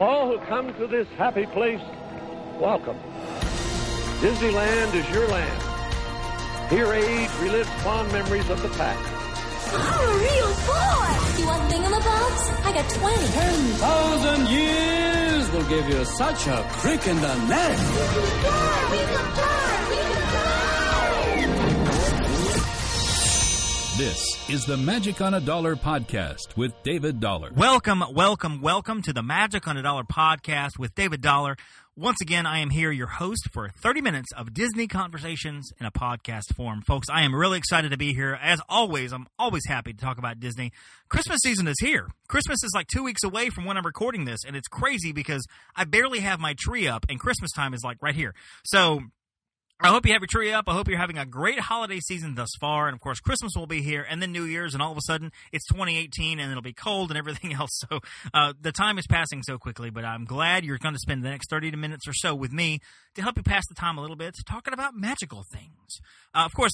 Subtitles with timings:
[0.00, 1.80] All who come to this happy place,
[2.58, 2.98] welcome.
[4.18, 5.62] Disneyland is your land.
[6.68, 9.08] Here age relives fond memories of the past.
[9.72, 11.38] I'm a real boy!
[11.38, 12.66] You want thingamabobs?
[12.66, 13.26] I got 20.
[13.28, 17.78] 10,000 years will give you such a crick in the neck.
[17.78, 18.88] We can fly!
[18.90, 19.63] We can fly!
[23.96, 27.52] This is the Magic on a Dollar podcast with David Dollar.
[27.54, 31.56] Welcome, welcome, welcome to the Magic on a Dollar podcast with David Dollar.
[31.94, 35.92] Once again, I am here, your host, for 30 minutes of Disney conversations in a
[35.92, 36.82] podcast form.
[36.82, 38.36] Folks, I am really excited to be here.
[38.42, 40.72] As always, I'm always happy to talk about Disney.
[41.08, 42.08] Christmas season is here.
[42.26, 45.46] Christmas is like two weeks away from when I'm recording this, and it's crazy because
[45.76, 48.34] I barely have my tree up, and Christmas time is like right here.
[48.64, 49.02] So,
[49.80, 50.66] I hope you have your tree up.
[50.68, 52.86] I hope you're having a great holiday season thus far.
[52.86, 54.72] And of course, Christmas will be here and then New Year's.
[54.72, 57.70] And all of a sudden, it's 2018 and it'll be cold and everything else.
[57.88, 58.00] So
[58.32, 59.90] uh, the time is passing so quickly.
[59.90, 62.78] But I'm glad you're going to spend the next 30 minutes or so with me
[63.16, 66.00] to help you pass the time a little bit talking about magical things.
[66.34, 66.72] Uh, of course,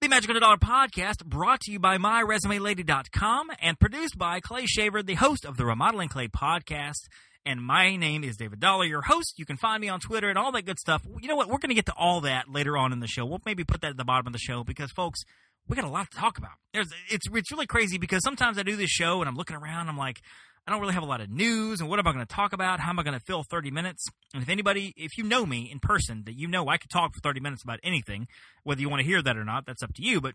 [0.00, 5.14] the Magic Dollar podcast brought to you by MyResumeLady.com and produced by Clay Shaver, the
[5.14, 7.08] host of the Remodeling Clay podcast.
[7.44, 9.40] And my name is David Dollar, your host.
[9.40, 11.02] You can find me on Twitter and all that good stuff.
[11.20, 11.48] You know what?
[11.48, 13.26] We're going to get to all that later on in the show.
[13.26, 15.24] We'll maybe put that at the bottom of the show because, folks,
[15.66, 16.52] we got a lot to talk about.
[16.72, 19.88] There's, it's it's really crazy because sometimes I do this show and I'm looking around.
[19.88, 20.20] I'm like,
[20.68, 22.52] I don't really have a lot of news, and what am I going to talk
[22.52, 22.78] about?
[22.78, 24.04] How am I going to fill 30 minutes?
[24.34, 27.14] And if anybody, if you know me in person, that you know I could talk
[27.14, 28.28] for 30 minutes about anything,
[28.64, 30.20] whether you want to hear that or not, that's up to you.
[30.20, 30.34] But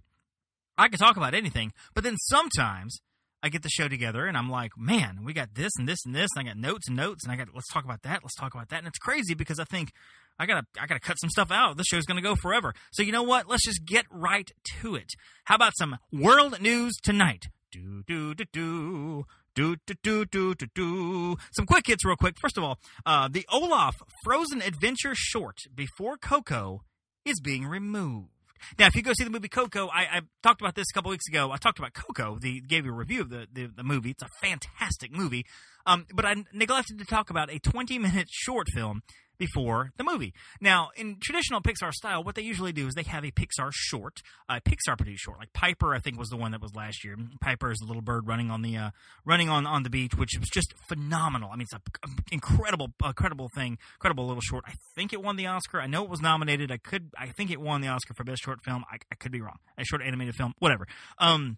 [0.76, 1.72] I could talk about anything.
[1.94, 3.00] But then sometimes
[3.44, 6.16] I get the show together and I'm like, man, we got this and this and
[6.16, 8.36] this, and I got notes and notes, and I got let's talk about that, let's
[8.36, 9.92] talk about that, and it's crazy because I think
[10.40, 11.78] I gotta I gotta cut some stuff out.
[11.78, 12.74] This show's gonna go forever.
[12.92, 13.48] So you know what?
[13.48, 14.50] Let's just get right
[14.82, 15.12] to it.
[15.44, 17.48] How about some world news tonight?
[17.72, 19.26] Do do do do.
[19.56, 21.38] Do, do, do, do, do, do.
[21.52, 22.36] Some quick hits, real quick.
[22.40, 26.84] First of all, uh, the Olaf Frozen Adventure short before Coco
[27.24, 28.30] is being removed.
[28.80, 31.12] Now, if you go see the movie Coco, I, I talked about this a couple
[31.12, 31.52] weeks ago.
[31.52, 34.12] I talked about Coco, the gave you a review of the, the, the movie.
[34.12, 35.46] It's a fantastic movie.
[35.86, 39.02] Um, but I neglected to talk about a 20 minute short film
[39.38, 40.34] before the movie.
[40.62, 44.22] Now, in traditional Pixar style, what they usually do is they have a Pixar short,
[44.48, 45.40] a Pixar produced short.
[45.40, 47.16] Like Piper, I think was the one that was last year.
[47.42, 48.90] Piper is the little bird running on the uh,
[49.26, 51.50] running on, on the beach, which was just phenomenal.
[51.52, 51.80] I mean, it's an
[52.32, 54.64] incredible, incredible thing, incredible little short.
[54.68, 55.82] I think it won the Oscar.
[55.82, 56.72] I know it was nominated.
[56.72, 58.84] I could, I think it won the Oscar for best short film.
[58.92, 59.58] I, I could be wrong.
[59.78, 60.88] A short animated film, whatever.
[61.18, 61.58] Um,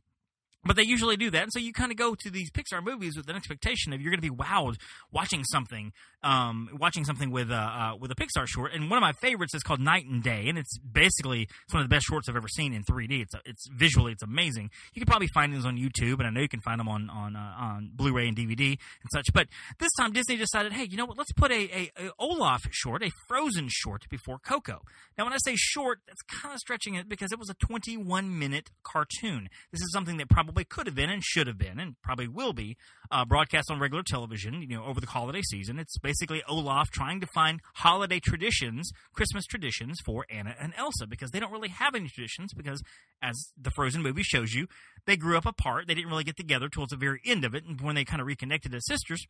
[0.65, 3.15] but they usually do that, and so you kind of go to these Pixar movies
[3.15, 4.77] with an expectation of you're going to be wowed
[5.11, 5.93] watching something,
[6.23, 8.73] um, watching something with a uh, with a Pixar short.
[8.73, 11.83] And one of my favorites is called Night and Day, and it's basically it's one
[11.83, 13.21] of the best shorts I've ever seen in 3D.
[13.21, 14.71] It's it's visually it's amazing.
[14.93, 17.09] You can probably find these on YouTube, and I know you can find them on
[17.09, 19.27] on uh, on Blu-ray and DVD and such.
[19.33, 19.47] But
[19.79, 21.17] this time Disney decided, hey, you know what?
[21.17, 24.81] Let's put a, a, a Olaf short, a Frozen short before Coco.
[25.17, 28.37] Now, when I say short, that's kind of stretching it because it was a 21
[28.37, 29.49] minute cartoon.
[29.71, 32.29] This is something that probably probably could have been and should have been and probably
[32.29, 32.77] will be
[33.11, 35.77] uh, broadcast on regular television, you know, over the holiday season.
[35.79, 41.31] It's basically Olaf trying to find holiday traditions, Christmas traditions for Anna and Elsa because
[41.31, 42.81] they don't really have any traditions because,
[43.21, 44.67] as the Frozen movie shows you,
[45.05, 45.87] they grew up apart.
[45.87, 48.21] They didn't really get together towards the very end of it, and when they kind
[48.21, 49.25] of reconnected as sisters,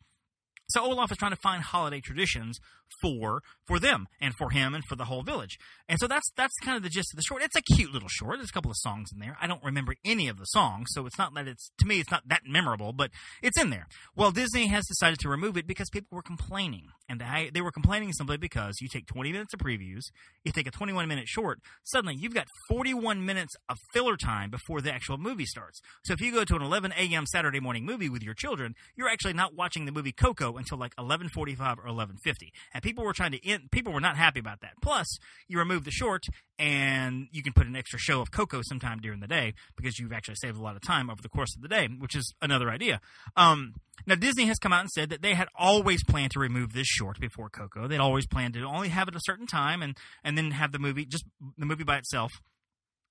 [0.68, 2.58] so Olaf is trying to find holiday traditions
[3.00, 5.58] for for them and for him and for the whole village.
[5.88, 7.42] And so that's that's kind of the gist of the short.
[7.42, 8.38] It's a cute little short.
[8.38, 9.36] There's a couple of songs in there.
[9.40, 12.10] I don't remember any of the songs, so it's not that it's to me it's
[12.10, 13.10] not that memorable, but
[13.42, 13.86] it's in there.
[14.14, 17.72] Well, Disney has decided to remove it because people were complaining, and they, they were
[17.72, 20.04] complaining simply because you take 20 minutes of previews,
[20.44, 24.80] you take a 21 minute short, suddenly you've got 41 minutes of filler time before
[24.80, 25.80] the actual movie starts.
[26.04, 27.26] So if you go to an 11 a.m.
[27.26, 30.94] Saturday morning movie with your children, you're actually not watching the movie Coco until like
[30.96, 32.52] 11:45 or 11:50.
[32.74, 34.74] And people were trying to end, people were not happy about that.
[34.82, 35.06] Plus,
[35.48, 36.24] you remove the short
[36.58, 40.12] and you can put an extra show of Coco sometime during the day because you've
[40.12, 42.70] actually saved a lot of time over the course of the day, which is another
[42.70, 43.00] idea.
[43.36, 43.74] Um,
[44.06, 46.86] now Disney has come out and said that they had always planned to remove this
[46.86, 47.88] short before Coco.
[47.88, 50.78] They'd always planned to only have it a certain time and and then have the
[50.78, 51.24] movie just
[51.56, 52.32] the movie by itself.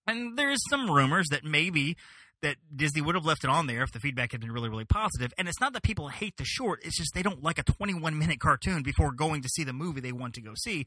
[0.08, 1.96] And there's some rumors that maybe
[2.42, 4.86] that Disney would have left it on there if the feedback had been really, really
[4.86, 5.34] positive.
[5.38, 8.18] And it's not that people hate the short, it's just they don't like a 21
[8.18, 10.86] minute cartoon before going to see the movie they want to go see.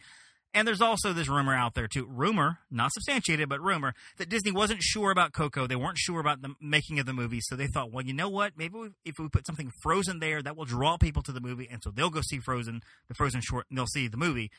[0.54, 4.50] And there's also this rumor out there too, rumor, not substantiated, but rumor that Disney
[4.50, 5.66] wasn't sure about Coco.
[5.66, 8.30] They weren't sure about the making of the movie, so they thought, well, you know
[8.30, 8.52] what?
[8.56, 8.74] Maybe
[9.04, 11.90] if we put something Frozen there, that will draw people to the movie, and so
[11.90, 14.50] they'll go see Frozen, the Frozen short, and they'll see the movie.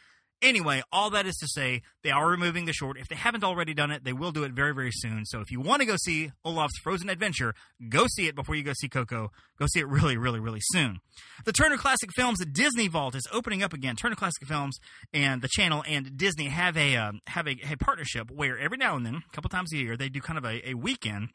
[0.41, 2.97] Anyway, all that is to say, they are removing the short.
[2.97, 5.25] If they haven't already done it, they will do it very, very soon.
[5.25, 7.53] So if you want to go see Olaf's Frozen Adventure,
[7.89, 9.31] go see it before you go see Coco.
[9.57, 10.99] Go see it really, really, really soon.
[11.45, 13.97] The Turner Classic Films Disney Vault is opening up again.
[13.97, 14.77] Turner Classic Films
[15.13, 18.95] and the channel and Disney have a um, have a, a partnership where every now
[18.95, 21.29] and then, a couple times a year, they do kind of a, a weekend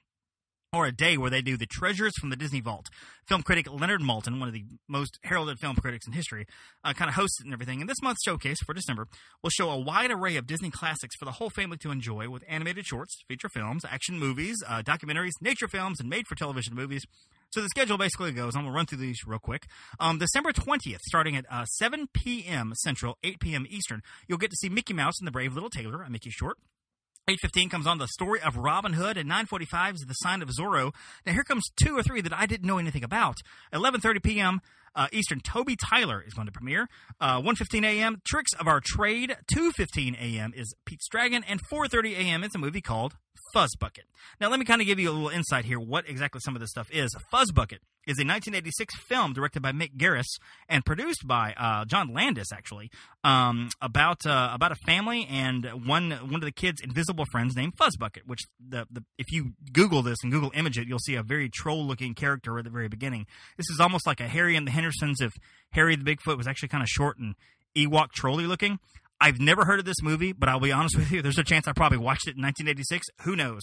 [0.74, 2.88] or a day where they do the treasures from the Disney Vault.
[3.26, 6.46] Film critic Leonard Maltin, one of the most heralded film critics in history,
[6.82, 7.80] uh, kind of hosts it and everything.
[7.80, 9.06] And this month's showcase for December
[9.42, 12.44] will show a wide array of Disney classics for the whole family to enjoy with
[12.48, 17.04] animated shorts, feature films, action movies, uh, documentaries, nature films, and made for television movies.
[17.50, 19.66] So the schedule basically goes, I'm going to run through these real quick.
[20.00, 22.72] Um, December 20th, starting at uh, 7 p.m.
[22.82, 23.64] Central, 8 p.m.
[23.70, 26.58] Eastern, you'll get to see Mickey Mouse and the Brave Little Tailor, a Mickey short.
[27.28, 29.16] 8.15 comes on the story of Robin Hood.
[29.16, 30.92] and 9.45 is the sign of Zorro.
[31.24, 33.38] Now here comes two or three that I didn't know anything about.
[33.72, 34.60] 11.30 p.m.
[34.94, 36.86] Uh, Eastern, Toby Tyler is going to premiere.
[37.18, 39.36] Uh, 1.15 a.m., Tricks of Our Trade.
[39.56, 40.52] 2.15 a.m.
[40.54, 41.42] is Pete's Dragon.
[41.48, 42.44] And 4.30 a.m.
[42.44, 43.16] is a movie called
[43.54, 44.06] Fuzz Bucket.
[44.40, 46.60] Now let me kind of give you a little insight here what exactly some of
[46.60, 47.14] this stuff is.
[47.30, 50.26] Fuzz Bucket is a 1986 film directed by Mick Garris
[50.68, 52.90] and produced by uh, John Landis, actually,
[53.22, 57.74] um, about uh, about a family and one one of the kids' invisible friends named
[57.76, 58.26] Fuzzbucket.
[58.26, 61.48] Which the, the if you Google this and Google image it, you'll see a very
[61.48, 63.24] troll looking character at the very beginning.
[63.56, 65.32] This is almost like a Harry and the Hendersons if
[65.70, 67.36] Harry the Bigfoot was actually kind of short and
[67.76, 68.80] Ewok trolley looking.
[69.20, 71.66] I've never heard of this movie, but I'll be honest with you, there's a chance
[71.66, 73.06] I probably watched it in 1986.
[73.22, 73.62] Who knows?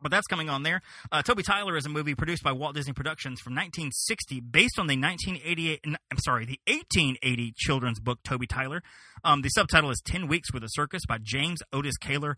[0.00, 0.82] But that's coming on there.
[1.10, 4.86] Uh, Toby Tyler is a movie produced by Walt Disney Productions from 1960, based on
[4.86, 5.80] the 1988.
[5.84, 8.82] I'm sorry, the 1880 children's book Toby Tyler.
[9.24, 12.36] Um, the subtitle is 10 Weeks with a Circus by James Otis Kaler.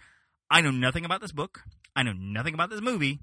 [0.50, 1.62] I know nothing about this book.
[1.96, 3.18] I know nothing about this movie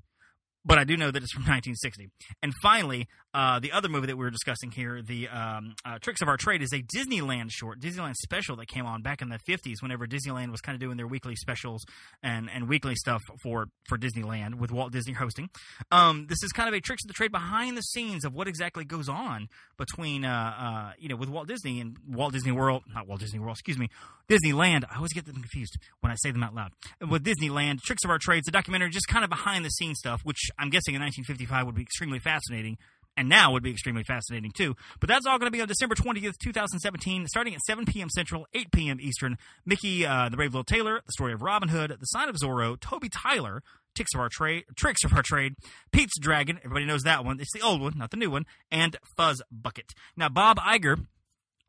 [0.65, 2.09] but I do know that it's from 1960.
[2.41, 6.21] And finally, uh, the other movie that we were discussing here, the um, uh, Tricks
[6.21, 9.39] of Our Trade, is a Disneyland short, Disneyland special that came on back in the
[9.47, 11.83] 50s whenever Disneyland was kind of doing their weekly specials
[12.23, 15.49] and, and weekly stuff for, for Disneyland with Walt Disney hosting.
[15.91, 18.47] Um, this is kind of a Tricks of the Trade behind the scenes of what
[18.47, 22.83] exactly goes on between, uh, uh you know, with Walt Disney and Walt Disney World,
[22.93, 23.89] not Walt Disney World, excuse me,
[24.29, 24.85] Disneyland.
[24.89, 26.71] I always get them confused when I say them out loud.
[27.01, 30.21] With Disneyland, Tricks of Our Trades, the documentary, just kind of behind the scenes stuff,
[30.23, 32.77] which I'm guessing in 1955 would be extremely fascinating,
[33.17, 34.75] and now would be extremely fascinating too.
[34.99, 38.09] But that's all going to be on December 20th, 2017, starting at 7 p.m.
[38.09, 38.97] Central, 8 p.m.
[38.99, 39.37] Eastern.
[39.65, 42.79] Mickey, uh, the Brave Little Tailor, the story of Robin Hood, the sign of Zorro,
[42.79, 43.61] Toby Tyler,
[43.95, 45.55] Tricks of Our Trade, Tricks of Our Trade,
[45.91, 47.39] Pete's Dragon, everybody knows that one.
[47.39, 49.93] It's the old one, not the new one, and Fuzz Bucket.
[50.17, 51.05] Now, Bob Iger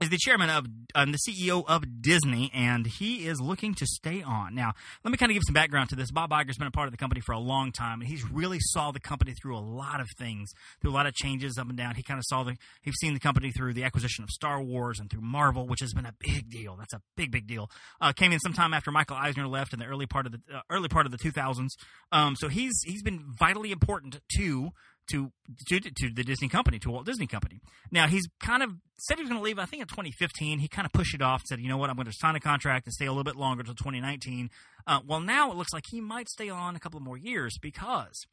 [0.01, 4.23] is the chairman of um, the CEO of Disney, and he is looking to stay
[4.23, 4.55] on.
[4.55, 4.73] Now,
[5.03, 6.11] let me kind of give some background to this.
[6.11, 8.59] Bob Iger's been a part of the company for a long time, and he's really
[8.61, 10.51] saw the company through a lot of things,
[10.81, 11.95] through a lot of changes up and down.
[11.95, 14.99] He kind of saw the he's seen the company through the acquisition of Star Wars
[15.01, 16.77] and through Marvel, which has been a big deal.
[16.77, 17.71] That's a big, big deal.
[18.01, 20.61] Uh, came in sometime after Michael Eisner left in the early part of the uh,
[20.71, 21.69] early part of the 2000s.
[22.13, 24.73] Um, so he's he's been vitally important to
[25.11, 25.33] to,
[25.69, 27.61] to to the Disney company, to Walt Disney Company.
[27.91, 29.59] Now he's kind of said he was going to leave.
[29.59, 31.43] I think in 2015, he kind of pushed it off.
[31.43, 33.25] And said, you know what, I'm going to sign a contract and stay a little
[33.25, 34.51] bit longer until 2019.
[34.87, 38.27] Uh, well, now it looks like he might stay on a couple more years because,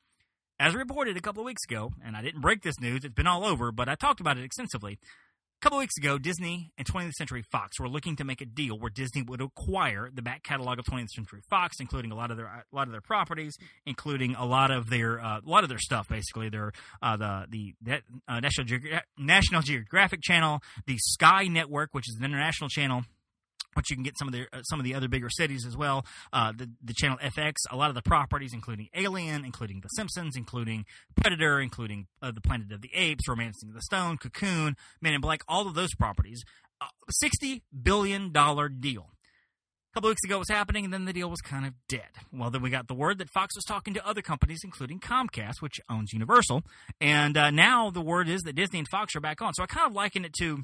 [0.60, 3.28] as reported a couple of weeks ago, and I didn't break this news, it's been
[3.28, 5.00] all over, but I talked about it extensively
[5.64, 8.90] couple weeks ago, Disney and 20th Century Fox were looking to make a deal where
[8.90, 12.48] Disney would acquire the back catalog of 20th Century Fox, including a lot of their
[12.48, 13.56] a lot of their properties,
[13.86, 16.10] including a lot of their uh, a lot of their stuff.
[16.10, 22.10] Basically, their uh, the the uh, National Geogra- National Geographic Channel, the Sky Network, which
[22.10, 23.04] is an international channel
[23.76, 25.76] but you can get some of the uh, some of the other bigger cities as
[25.76, 26.06] well.
[26.32, 30.36] Uh, the the channel FX, a lot of the properties, including Alien, including The Simpsons,
[30.36, 35.22] including Predator, including uh, the Planet of the Apes, Romancing the Stone, Cocoon, Men in
[35.22, 36.44] Black, all of those properties.
[36.82, 39.10] Uh, Sixty billion dollar deal.
[39.92, 42.10] A couple weeks ago it was happening, and then the deal was kind of dead.
[42.32, 45.62] Well, then we got the word that Fox was talking to other companies, including Comcast,
[45.62, 46.64] which owns Universal,
[47.00, 49.54] and uh, now the word is that Disney and Fox are back on.
[49.54, 50.64] So I kind of liken it to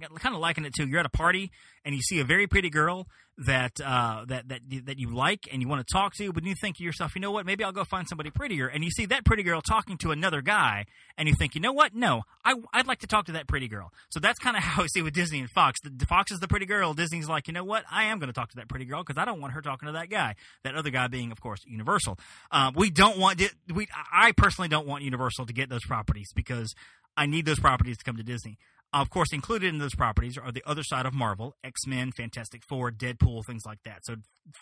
[0.00, 1.50] kind of liken it to you're at a party
[1.84, 3.06] and you see a very pretty girl
[3.46, 6.54] that uh, that that that you like and you want to talk to, but you
[6.60, 7.46] think to yourself, you know what?
[7.46, 8.66] Maybe I'll go find somebody prettier.
[8.66, 10.86] And you see that pretty girl talking to another guy,
[11.16, 11.94] and you think, you know what?
[11.94, 13.92] No, I, I'd like to talk to that pretty girl.
[14.10, 15.78] So that's kind of how I see with Disney and Fox.
[15.82, 16.94] The, Fox is the pretty girl.
[16.94, 17.84] Disney's like, you know what?
[17.90, 19.86] I am going to talk to that pretty girl because I don't want her talking
[19.86, 20.34] to that guy.
[20.64, 22.18] That other guy being, of course, Universal.
[22.50, 23.40] Um, we don't want
[23.72, 23.86] we.
[24.12, 26.74] I personally don't want Universal to get those properties because
[27.16, 28.58] I need those properties to come to Disney.
[28.92, 32.62] Of course, included in those properties are the other side of Marvel, X Men, Fantastic
[32.66, 34.00] Four, Deadpool, things like that.
[34.04, 34.16] So,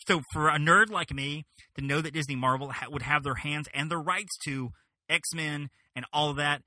[0.09, 1.45] so for a nerd like me
[1.77, 4.71] to know that Disney Marvel ha- would have their hands and the rights to
[5.09, 6.63] X Men and all of that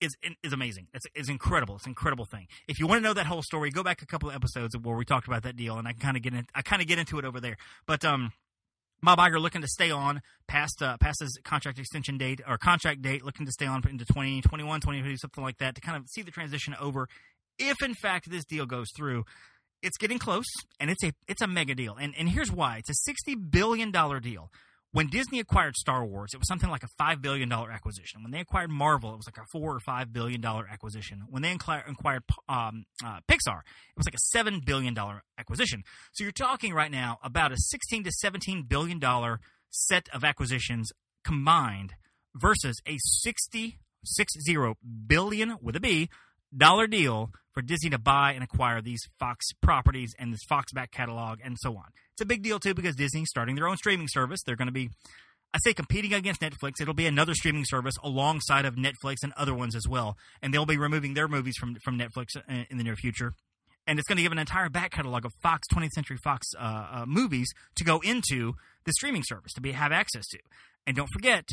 [0.00, 0.88] is is amazing.
[0.92, 1.76] It's is incredible.
[1.76, 2.46] It's an incredible thing.
[2.68, 4.96] If you want to know that whole story, go back a couple of episodes where
[4.96, 6.98] we talked about that deal, and I kind of get in, I kind of get
[6.98, 7.56] into it over there.
[7.86, 8.32] But um,
[9.04, 13.02] Bob Iger looking to stay on past uh, past his contract extension date or contract
[13.02, 16.22] date, looking to stay on into 2021, 2022, something like that, to kind of see
[16.22, 17.08] the transition over.
[17.58, 19.24] If in fact this deal goes through,
[19.82, 20.46] it's getting close,
[20.80, 21.96] and it's a it's a mega deal.
[22.00, 24.50] And and here's why: it's a sixty billion dollar deal.
[24.94, 28.22] When Disney acquired Star Wars, it was something like a five billion dollar acquisition.
[28.22, 31.24] When they acquired Marvel, it was like a four or five billion dollar acquisition.
[31.28, 35.82] When they acquired um, uh, Pixar, it was like a seven billion dollar acquisition.
[36.12, 40.92] So you're talking right now about a sixteen to seventeen billion dollar set of acquisitions
[41.24, 41.94] combined
[42.36, 44.76] versus a sixty six zero
[45.08, 46.08] billion with a B
[46.56, 50.90] dollar deal for Disney to buy and acquire these Fox properties and this Fox back
[50.90, 51.86] catalog and so on.
[52.12, 54.40] It's a big deal too because Disney's starting their own streaming service.
[54.44, 54.90] They're going to be
[55.54, 56.80] I say competing against Netflix.
[56.80, 60.16] It'll be another streaming service alongside of Netflix and other ones as well.
[60.42, 62.36] And they'll be removing their movies from from Netflix
[62.68, 63.34] in the near future.
[63.86, 66.86] And it's going to give an entire back catalog of Fox 20th Century Fox uh,
[66.90, 70.38] uh, movies to go into the streaming service to be have access to.
[70.86, 71.48] And don't forget,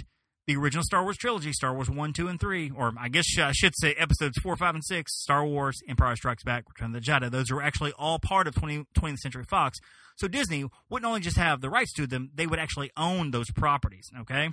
[0.48, 3.52] the original Star Wars trilogy, Star Wars 1, 2, and 3, or I guess I
[3.52, 7.12] should say episodes 4, 5, and 6, Star Wars, Empire Strikes Back, Return of the
[7.12, 9.80] Jedi, those are actually all part of 20, 20th Century Fox.
[10.18, 13.52] So Disney wouldn't only just have the rights to them, they would actually own those
[13.52, 14.50] properties, okay?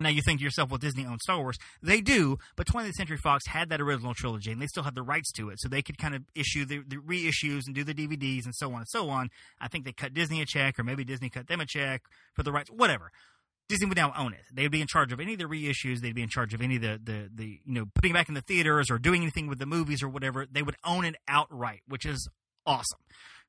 [0.00, 1.58] Now you think to yourself, well, Disney owns Star Wars.
[1.82, 5.02] They do, but 20th Century Fox had that original trilogy, and they still have the
[5.02, 7.92] rights to it, so they could kind of issue the, the, reissues and do the
[7.92, 9.28] DVDs and so on and so on.
[9.60, 12.02] I think they cut Disney a check, or maybe Disney cut them a check
[12.34, 13.12] for the rights, whatever.
[13.70, 14.40] Disney would now own it.
[14.52, 16.00] They'd be in charge of any of the reissues.
[16.00, 18.34] They'd be in charge of any of the, the, the you know putting back in
[18.34, 20.44] the theaters or doing anything with the movies or whatever.
[20.50, 22.28] They would own it outright, which is
[22.66, 22.98] awesome.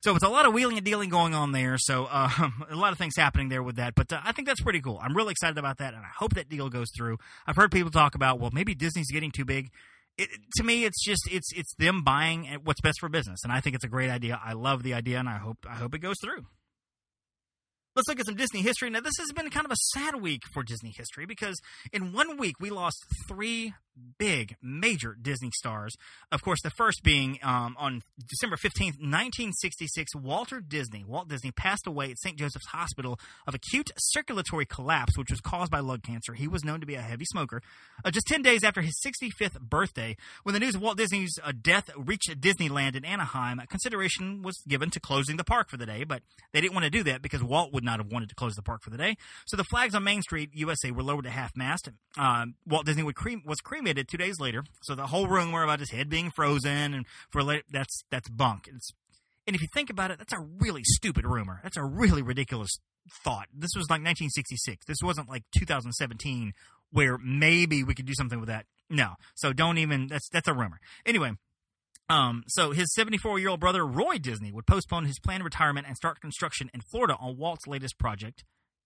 [0.04, 1.78] So it's a lot of wheeling and dealing going on there.
[1.80, 3.96] So um, a lot of things happening there with that.
[3.96, 5.00] But uh, I think that's pretty cool.
[5.02, 7.18] I'm really excited about that, and I hope that deal goes through.
[7.48, 9.72] I've heard people talk about well, maybe Disney's getting too big.
[10.20, 13.60] It, to me, it's just it's it's them buying what's best for business, and I
[13.60, 14.40] think it's a great idea.
[14.44, 16.46] I love the idea, and I hope I hope it goes through.
[17.96, 18.90] Let's look at some Disney history.
[18.90, 21.60] Now, this has been kind of a sad week for Disney history because
[21.92, 23.74] in one week we lost three
[24.18, 25.96] big, major Disney stars.
[26.32, 31.04] Of course, the first being um, on December 15th, 1966, Walter Disney.
[31.06, 32.38] Walt Disney passed away at St.
[32.38, 36.34] Joseph's Hospital of acute circulatory collapse, which was caused by lung cancer.
[36.34, 37.62] He was known to be a heavy smoker.
[38.04, 41.52] Uh, just 10 days after his 65th birthday, when the news of Walt Disney's uh,
[41.60, 46.04] death reached Disneyland in Anaheim, consideration was given to closing the park for the day,
[46.04, 46.22] but
[46.54, 48.62] they didn't want to do that because Walt would not have wanted to close the
[48.62, 49.16] park for the day.
[49.46, 51.90] So the flags on Main Street, USA, were lowered to half mast.
[52.18, 54.64] Uh, Walt Disney cream, was cremated cremated two days later.
[54.82, 58.70] So the whole rumor about his head being frozen and for later, that's that's bunk.
[58.74, 58.92] It's,
[59.48, 61.60] and if you think about it, that's a really stupid rumor.
[61.64, 62.72] That's a really ridiculous
[63.24, 63.48] thought.
[63.54, 64.86] This was like 1966.
[64.86, 66.54] This wasn't like 2017
[66.92, 68.66] where maybe we could do something with that.
[68.90, 69.14] No.
[69.36, 70.80] So don't even that's that's a rumor.
[71.06, 71.32] Anyway,
[72.10, 75.98] um, so his 74 year old brother Roy Disney would postpone his planned retirement and
[75.98, 78.44] start construction in Florida on Walt's latest project,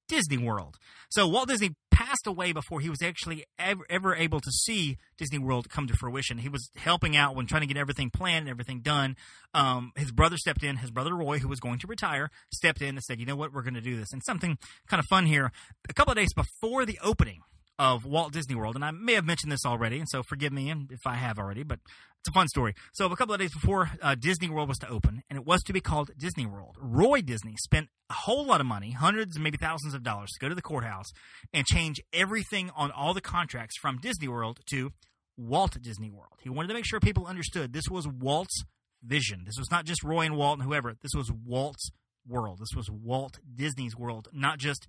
[0.07, 0.77] Disney World.
[1.09, 5.39] So Walt Disney passed away before he was actually ever, ever, able to see Disney
[5.39, 6.37] World come to fruition.
[6.37, 9.15] He was helping out when trying to get everything planned and everything done.
[9.53, 10.75] Um, his brother stepped in.
[10.75, 13.53] His brother Roy, who was going to retire, stepped in and said, "You know what?
[13.53, 15.51] We're going to do this." And something kind of fun here.
[15.89, 17.41] A couple of days before the opening
[17.77, 20.74] of Walt Disney World, and I may have mentioned this already, and so forgive me
[20.89, 21.79] if I have already, but
[22.20, 22.74] it's a fun story.
[22.94, 25.62] So, a couple of days before uh, Disney World was to open, and it was
[25.63, 29.58] to be called Disney World, Roy Disney spent a whole lot of money, hundreds maybe
[29.58, 31.08] thousands of dollars, to go to the courthouse
[31.53, 34.91] and change everything on all the contracts from Disney World to
[35.38, 36.39] Walt Disney World.
[36.41, 38.63] He wanted to make sure people understood this was Walt's
[39.03, 39.44] vision.
[39.46, 40.96] This was not just Roy and Walt and whoever.
[41.01, 41.91] This was Walt's
[42.27, 42.60] world.
[42.60, 44.88] This was Walt Disney's world, not just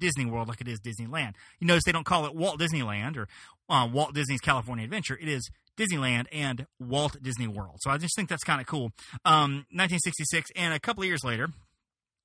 [0.00, 1.34] Disney World like it is Disneyland.
[1.58, 3.28] You notice they don't call it Walt Disneyland or
[3.68, 5.18] uh, Walt Disney's California Adventure.
[5.20, 7.76] It is Disneyland and Walt Disney World.
[7.80, 8.90] So I just think that's kind of cool.
[9.24, 11.48] Um, 1966, and a couple of years later,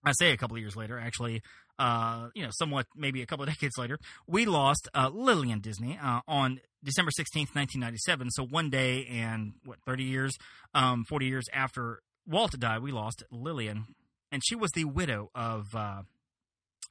[0.03, 1.41] I say a couple of years later, actually,
[1.79, 5.97] uh, you know, somewhat maybe a couple of decades later, we lost uh, Lillian Disney
[6.01, 8.31] uh, on December 16th, 1997.
[8.31, 10.35] So one day and what, 30 years,
[10.73, 13.85] um, 40 years after Walt died, we lost Lillian.
[14.31, 16.01] And she was the widow of uh,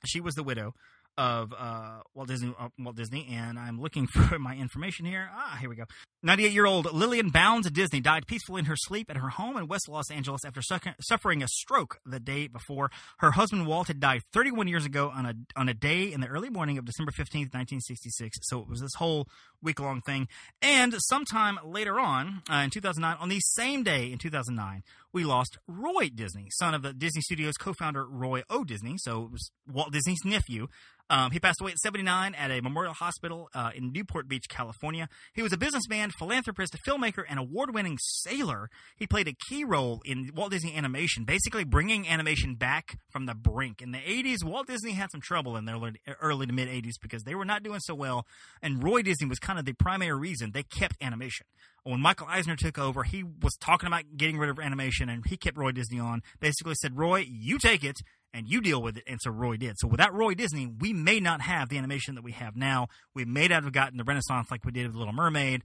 [0.04, 0.74] she was the widow
[1.18, 2.54] of uh, Walt Disney.
[2.58, 5.28] Uh, Walt Disney, and I'm looking for my information here.
[5.32, 5.84] Ah, here we go.
[6.22, 9.66] 98 year old Lillian Bounds Disney died peacefully in her sleep at her home in
[9.66, 12.90] West Los Angeles after su- suffering a stroke the day before.
[13.18, 16.28] Her husband Walt had died 31 years ago on a on a day in the
[16.28, 18.38] early morning of December 15th, 1966.
[18.42, 19.26] So it was this whole
[19.60, 20.28] week long thing.
[20.60, 24.82] And sometime later on uh, in 2009, on the same day in 2009,
[25.12, 28.64] we lost Roy Disney, son of the Disney Studios co founder Roy O.
[28.64, 28.94] Disney.
[28.98, 30.68] So it was Walt Disney's nephew.
[31.10, 35.08] Um, he passed away at 79 at a Memorial Hospital uh, in Newport Beach, California.
[35.34, 38.70] He was a businessman, philanthropist, a filmmaker, and award-winning sailor.
[38.96, 43.34] He played a key role in Walt Disney Animation, basically bringing animation back from the
[43.34, 43.82] brink.
[43.82, 45.76] In the 80s, Walt Disney had some trouble in their
[46.20, 48.26] early to mid 80s because they were not doing so well,
[48.62, 51.46] and Roy Disney was kind of the primary reason they kept animation
[51.84, 55.36] when Michael Eisner took over, he was talking about getting rid of animation, and he
[55.36, 56.22] kept Roy Disney on.
[56.40, 57.98] Basically, said, "Roy, you take it
[58.32, 59.76] and you deal with it." And so Roy did.
[59.78, 62.88] So without Roy Disney, we may not have the animation that we have now.
[63.14, 65.64] We may not have gotten the Renaissance like we did with Little Mermaid,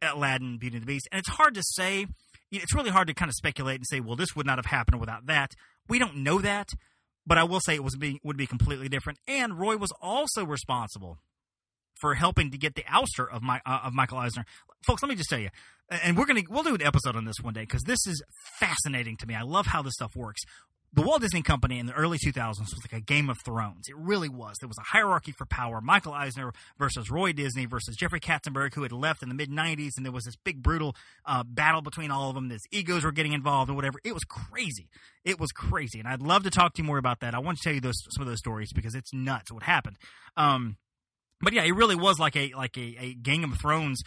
[0.00, 1.08] Aladdin, Beauty and the Beast.
[1.12, 2.06] And it's hard to say.
[2.50, 5.00] It's really hard to kind of speculate and say, "Well, this would not have happened
[5.00, 5.54] without that."
[5.86, 6.70] We don't know that,
[7.26, 9.18] but I will say it was be, would be completely different.
[9.28, 11.18] And Roy was also responsible
[12.00, 14.44] for helping to get the ouster of my uh, of Michael Eisner.
[14.86, 15.50] Folks, let me just tell you,
[15.90, 18.22] and we're gonna we'll do an episode on this one day because this is
[18.58, 19.34] fascinating to me.
[19.34, 20.42] I love how this stuff works.
[20.90, 23.88] The Walt Disney Company in the early 2000s was like a Game of Thrones.
[23.90, 24.56] It really was.
[24.58, 25.82] There was a hierarchy for power.
[25.82, 29.90] Michael Eisner versus Roy Disney versus Jeffrey Katzenberg, who had left in the mid 90s,
[29.98, 32.48] and there was this big brutal uh, battle between all of them.
[32.48, 33.98] These egos were getting involved and whatever.
[34.02, 34.88] It was crazy.
[35.26, 37.34] It was crazy, and I'd love to talk to you more about that.
[37.34, 39.98] I want to tell you those some of those stories because it's nuts what happened.
[40.38, 40.78] Um,
[41.40, 44.02] but yeah, it really was like a like a, a Game of Thrones.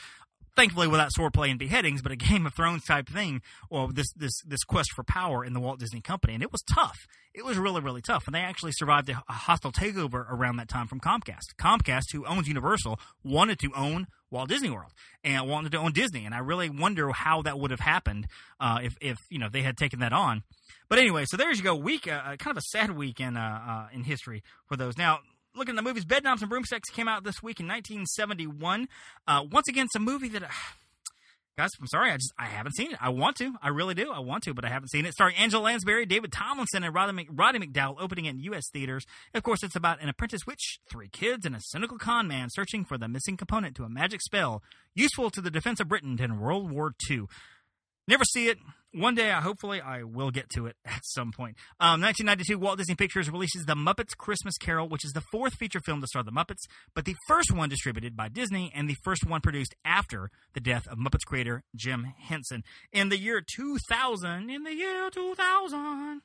[0.54, 4.34] Thankfully, without swordplay and beheadings, but a Game of Thrones type thing, or this this
[4.46, 6.98] this quest for power in the Walt Disney Company, and it was tough.
[7.34, 10.88] It was really really tough, and they actually survived a, hostile takeover around that time
[10.88, 11.56] from Comcast.
[11.58, 14.92] Comcast, who owns Universal, wanted to own Walt Disney World
[15.24, 18.28] and wanted to own Disney, and I really wonder how that would have happened
[18.60, 20.44] uh, if if you know they had taken that on.
[20.90, 21.76] But anyway, so there you go.
[21.76, 24.98] Week, uh, uh kind of a sad week in uh, uh, in history for those.
[24.98, 25.20] Now,
[25.56, 28.88] looking at the movies, Bedknobs and Broomsticks came out this week in 1971.
[29.28, 30.44] Uh, once again, it's a movie that.
[30.44, 30.48] Uh,
[31.58, 32.98] guys, I'm sorry, I just I haven't seen it.
[33.02, 35.14] I want to, I really do, I want to, but I haven't seen it.
[35.14, 38.64] Starring Angela Lansbury, David Tomlinson, and Roddy, Roddy McDowall, opening in U.S.
[38.72, 39.06] theaters.
[39.34, 42.86] Of course, it's about an apprentice witch, three kids, and a cynical con man searching
[42.86, 44.64] for the missing component to a magic spell
[44.96, 47.26] useful to the defense of Britain in World War II.
[48.12, 48.58] Never see it.
[48.94, 51.56] One day, I hopefully, I will get to it at some point.
[51.80, 55.80] Um, 1992, Walt Disney Pictures releases The Muppets Christmas Carol, which is the fourth feature
[55.80, 59.26] film to star the Muppets, but the first one distributed by Disney and the first
[59.26, 62.66] one produced after the death of Muppets creator Jim Henson.
[62.92, 66.22] In the year 2000, in the year 2000,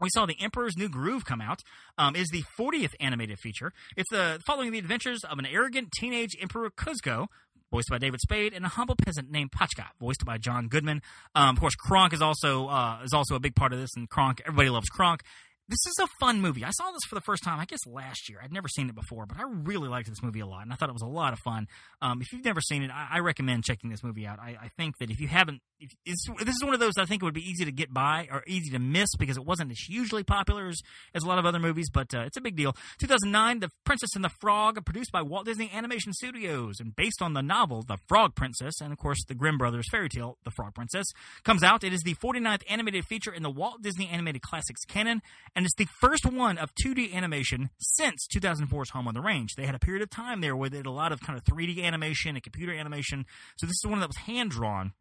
[0.00, 1.60] we saw The Emperor's New Groove come out.
[1.96, 3.72] Um, is the 40th animated feature.
[3.96, 7.28] It's the following the adventures of an arrogant teenage Emperor Kuzco,
[7.74, 11.02] voiced by David Spade, and a humble peasant named Pacha, voiced by John Goodman.
[11.34, 14.08] Um, of course, Kronk is also uh, is also a big part of this, and
[14.08, 15.22] Kronk, everybody loves Kronk.
[15.66, 16.62] This is a fun movie.
[16.62, 18.38] I saw this for the first time, I guess, last year.
[18.42, 20.76] I'd never seen it before, but I really liked this movie a lot, and I
[20.76, 21.68] thought it was a lot of fun.
[22.02, 24.38] Um, if you've never seen it, I, I recommend checking this movie out.
[24.38, 27.22] I, I, think that if you haven't, if, this is one of those I think
[27.22, 29.78] it would be easy to get by or easy to miss because it wasn't as
[29.78, 30.80] hugely popular as,
[31.14, 32.76] as a lot of other movies, but uh, it's a big deal.
[33.00, 37.32] 2009, The Princess and the Frog, produced by Walt Disney Animation Studios and based on
[37.32, 40.74] the novel The Frog Princess and, of course, the Grimm Brothers fairy tale The Frog
[40.74, 41.06] Princess,
[41.42, 41.84] comes out.
[41.84, 45.22] It is the 49th animated feature in the Walt Disney Animated Classics canon,
[45.56, 49.54] and it's the first one of 2D animation since 2004's Home on the Range.
[49.54, 51.44] They had a period of time there where they did a lot of kind of
[51.44, 53.24] 3D animation and computer animation.
[53.56, 54.92] So this is one that was hand drawn.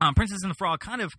[0.00, 1.12] Um, Princess and the Frog kind of,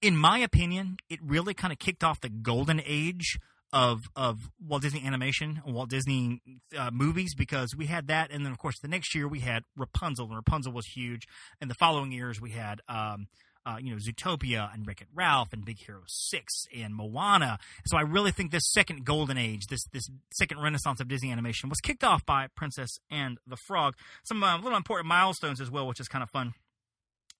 [0.00, 3.38] in my opinion, it really kind of kicked off the golden age
[3.72, 6.42] of of Walt Disney animation, and Walt Disney
[6.76, 9.62] uh, movies, because we had that, and then of course the next year we had
[9.76, 11.26] Rapunzel, and Rapunzel was huge,
[11.60, 13.28] and the following years we had um,
[13.64, 17.58] uh, you know, Zootopia and Wreck It Ralph and Big Hero Six and Moana.
[17.86, 21.68] So I really think this second golden age, this this second renaissance of Disney animation,
[21.68, 23.94] was kicked off by Princess and the Frog.
[24.24, 26.54] Some uh, little important milestones as well, which is kind of fun.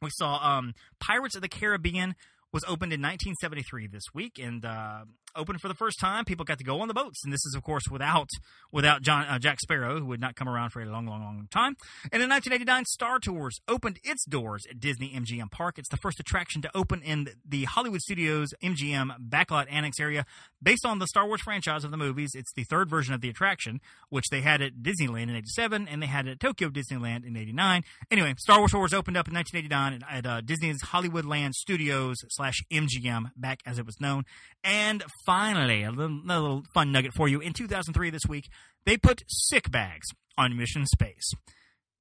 [0.01, 2.15] We saw um, Pirates of the Caribbean
[2.53, 5.05] was opened in 1973 this week, and uh,
[5.37, 6.25] opened for the first time.
[6.25, 8.29] People got to go on the boats, and this is, of course, without
[8.73, 11.49] without John uh, Jack Sparrow, who would not come around for a long, long, long
[11.51, 11.77] time.
[12.11, 15.79] And in 1989, Star Tours opened its doors at Disney MGM Park.
[15.79, 20.27] It's the first attraction to open in the Hollywood Studios MGM backlot annex area,
[20.63, 22.33] based on the Star Wars franchise of the movies.
[22.35, 26.03] It's the third version of the attraction, which they had at Disneyland in '87, and
[26.03, 27.85] they had it at Tokyo Disneyland in '89.
[28.11, 33.31] Anyway, Star Wars Tours opened up in 1989 at, uh, Disney's Hollywoodland Studios slash MGM,
[33.37, 34.25] back as it was known,
[34.65, 37.41] and finally, a little, little fun nugget for you.
[37.41, 38.49] In 2003, this week,
[38.85, 41.33] they put sick bags on Mission Space.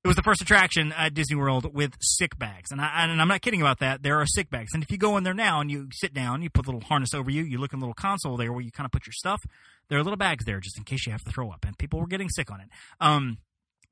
[0.03, 3.27] It was the first attraction at Disney World with sick bags, and, I, and I'm
[3.27, 4.01] not kidding about that.
[4.01, 6.41] There are sick bags, and if you go in there now and you sit down,
[6.41, 8.61] you put a little harness over you, you look in a little console there where
[8.61, 9.43] you kind of put your stuff.
[9.89, 11.99] There are little bags there just in case you have to throw up, and people
[11.99, 12.69] were getting sick on it.
[12.99, 13.37] Um,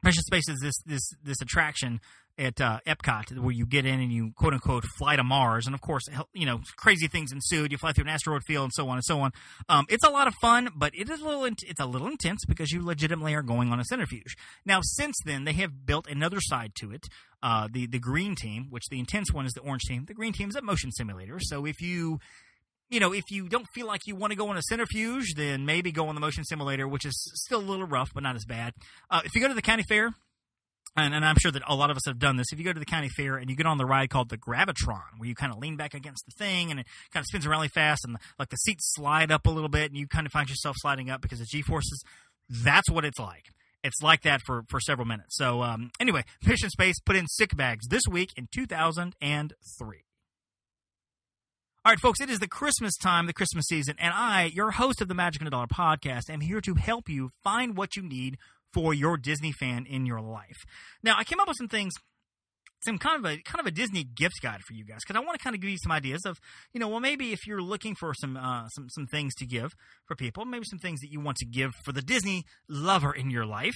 [0.04, 2.00] Mission Space is this this this attraction
[2.38, 5.76] at uh, Epcot where you get in and you quote unquote fly to Mars, and
[5.76, 7.72] of course, you know, crazy things ensued.
[7.72, 9.32] You fly through an asteroid field and so on and so on.
[9.68, 12.46] Um, it's a lot of fun, but it is a little it's a little intense
[12.48, 14.36] because you legitimately are going on a centrifuge.
[14.66, 17.08] Now, since then, they have built another side to it.
[17.44, 20.06] Uh, the the green team, which the intense one is the orange team.
[20.06, 21.40] The green team is a motion simulator.
[21.42, 22.20] So if you
[22.89, 25.65] you know, if you don't feel like you want to go on a centrifuge, then
[25.65, 28.45] maybe go on the motion simulator, which is still a little rough, but not as
[28.45, 28.73] bad.
[29.10, 30.13] Uh, if you go to the county fair,
[30.95, 32.47] and, and, I'm sure that a lot of us have done this.
[32.52, 34.39] If you go to the county fair and you get on the ride called the
[34.39, 37.45] Gravitron, where you kind of lean back against the thing and it kind of spins
[37.45, 40.25] around really fast, and like the seats slide up a little bit, and you kind
[40.25, 42.04] of find yourself sliding up because of G forces.
[42.49, 43.45] That's what it's like.
[43.84, 45.38] It's like that for for several minutes.
[45.38, 50.04] So um, anyway, Mission Space put in sick bags this week in 2003.
[51.86, 55.00] All right, folks, it is the Christmas time, the Christmas season, and I, your host
[55.00, 58.04] of the Magic and a Dollar podcast, am here to help you find what you
[58.04, 58.38] need
[58.74, 60.58] for your Disney fan in your life.
[61.04, 61.94] Now, I came up with some things
[62.82, 65.24] some kind of a kind of a Disney gift guide for you guys because I
[65.24, 66.38] want to kind of give you some ideas of
[66.74, 69.74] you know well maybe if you're looking for some uh, some some things to give
[70.06, 73.30] for people maybe some things that you want to give for the Disney lover in
[73.30, 73.76] your life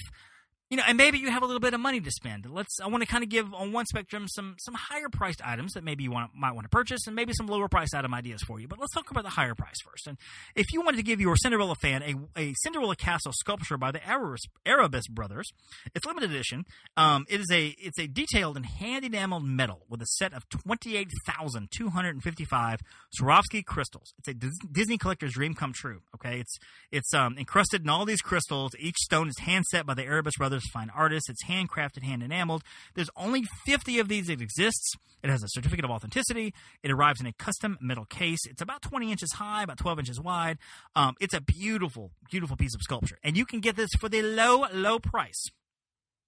[0.70, 2.46] you know, and maybe you have a little bit of money to spend.
[2.48, 2.80] Let's.
[2.80, 5.84] I want to kind of give on one spectrum some some higher priced items that
[5.84, 8.58] maybe you want might want to purchase, and maybe some lower priced item ideas for
[8.58, 8.66] you.
[8.66, 10.06] But let's talk about the higher price first.
[10.06, 10.16] And
[10.54, 13.98] if you wanted to give your Cinderella fan a, a Cinderella castle sculpture by the
[14.00, 15.50] Arribas brothers,
[15.94, 16.64] it's limited edition.
[16.96, 20.48] Um, it is a it's a detailed and hand enameled metal with a set of
[20.48, 22.80] twenty eight thousand two hundred and fifty five
[23.20, 24.14] Swarovski crystals.
[24.18, 24.34] It's a
[24.72, 26.00] Disney collector's dream come true.
[26.14, 26.56] Okay, it's
[26.90, 28.72] it's um, encrusted in all these crystals.
[28.78, 31.28] Each stone is hand set by the Arribas brothers brothers fine artists.
[31.28, 32.62] It's handcrafted, hand enameled.
[32.94, 34.28] There's only 50 of these.
[34.28, 34.92] It exists.
[35.22, 36.54] It has a certificate of authenticity.
[36.82, 38.46] It arrives in a custom metal case.
[38.46, 40.58] It's about 20 inches high, about 12 inches wide.
[40.94, 43.18] Um, it's a beautiful, beautiful piece of sculpture.
[43.24, 45.46] And you can get this for the low, low price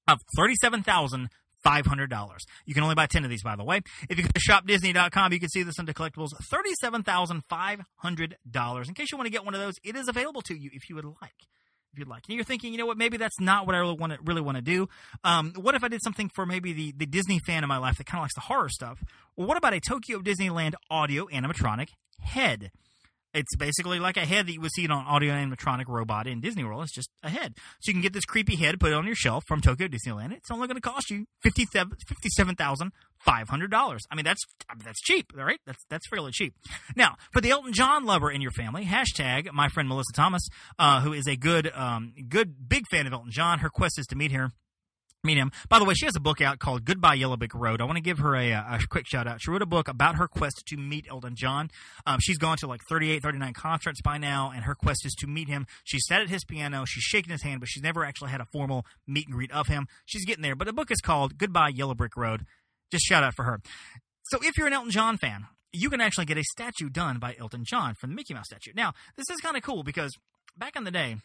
[0.09, 1.29] of $37,000.
[1.65, 2.39] $500.
[2.65, 3.81] You can only buy 10 of these, by the way.
[4.09, 6.29] If you go to shopdisney.com, you can see this under collectibles.
[6.85, 8.89] $37,500.
[8.89, 10.89] In case you want to get one of those, it is available to you if
[10.89, 11.49] you would like
[11.97, 12.25] if you'd like.
[12.29, 14.43] And you're thinking, you know what, maybe that's not what I really want to really
[14.43, 14.89] want to do.
[15.25, 17.97] Um, what if I did something for maybe the, the Disney fan in my life
[17.97, 19.03] that kind of likes the horror stuff?
[19.37, 21.89] Well, what about a Tokyo Disneyland audio animatronic
[22.21, 22.71] head?
[23.35, 26.65] It's basically like a head that you would see on audio animatronic robot in Disney
[26.65, 26.85] World.
[26.85, 27.55] It's just a head.
[27.81, 30.33] So you can get this creepy head, put it on your shelf from Tokyo Disneyland.
[30.33, 32.93] It's only going to cost you fifty-seven thousand
[33.27, 34.03] five hundred dollars.
[34.11, 34.43] I mean, that's
[34.83, 35.61] that's cheap, all right?
[35.67, 36.55] That's that's fairly cheap.
[36.95, 41.01] Now, for the Elton John lover in your family, hashtag my friend Melissa Thomas, uh,
[41.01, 43.59] who is a good um, good big fan of Elton John.
[43.59, 44.53] Her quest is to meet her
[45.27, 45.51] meet him.
[45.69, 47.83] By the way, she has a book out called Goodbye Yellow Brick Road.
[47.83, 49.41] I want to give her a, a, quick shout out.
[49.43, 51.69] She wrote a book about her quest to meet Elton John.
[52.07, 55.27] Um, she's gone to like 38, 39 concerts by now, and her quest is to
[55.27, 55.67] meet him.
[55.85, 58.47] She sat at his piano, she's shaking his hand, but she's never actually had a
[58.53, 59.89] formal meet and greet of him.
[60.07, 62.47] She's getting there, but the book is called Goodbye Yellow Brick Road.
[62.91, 63.61] Just shout out for her.
[64.25, 67.37] So if you're an Elton John fan, you can actually get a statue done by
[67.39, 68.73] Elton John from the Mickey Mouse statue.
[68.75, 70.13] Now, this is kind of cool because
[70.57, 71.17] back in the day,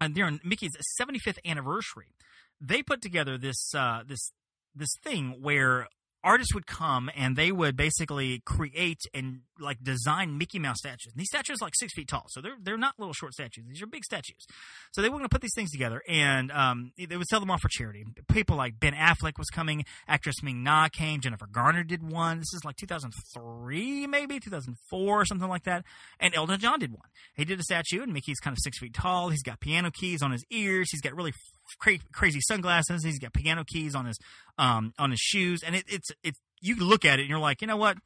[0.00, 2.14] and during Mickey's 75th anniversary,
[2.60, 4.30] they put together this uh, this
[4.74, 5.88] this thing where
[6.24, 11.12] artists would come and they would basically create and like design Mickey Mouse statues.
[11.12, 13.64] And these statues are like six feet tall, so they're they're not little short statues.
[13.68, 14.46] These are big statues.
[14.92, 17.50] So they were going to put these things together, and um, they would sell them
[17.50, 18.04] off for charity.
[18.28, 22.38] People like Ben Affleck was coming, actress Ming Na came, Jennifer Garner did one.
[22.38, 25.84] This is like 2003, maybe 2004 or something like that.
[26.20, 27.08] And Elton John did one.
[27.34, 29.30] He did a statue, and Mickey's kind of six feet tall.
[29.30, 30.88] He's got piano keys on his ears.
[30.90, 31.32] He's got really
[31.78, 33.04] cra- crazy sunglasses.
[33.04, 34.18] He's got piano keys on his
[34.58, 37.60] um, on his shoes, and it, it's it's you look at it and you're like,
[37.60, 37.98] you know what?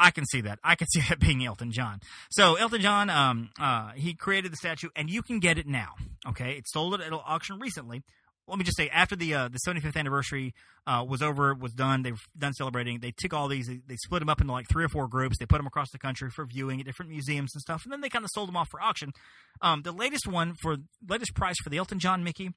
[0.00, 0.58] I can see that.
[0.62, 2.00] I can see that being Elton John.
[2.30, 5.94] So Elton John, um, uh, he created the statue, and you can get it now.
[6.26, 8.02] Okay, it sold it at an auction recently.
[8.46, 10.54] Let me just say, after the uh, the 75th anniversary
[10.86, 13.00] uh, was over, was done, they've done celebrating.
[13.00, 15.36] They took all these, they, they, split them up into like three or four groups.
[15.38, 18.00] They put them across the country for viewing at different museums and stuff, and then
[18.00, 19.12] they kind of sold them off for auction.
[19.60, 22.54] Um, the latest one for latest price for the Elton John Mickey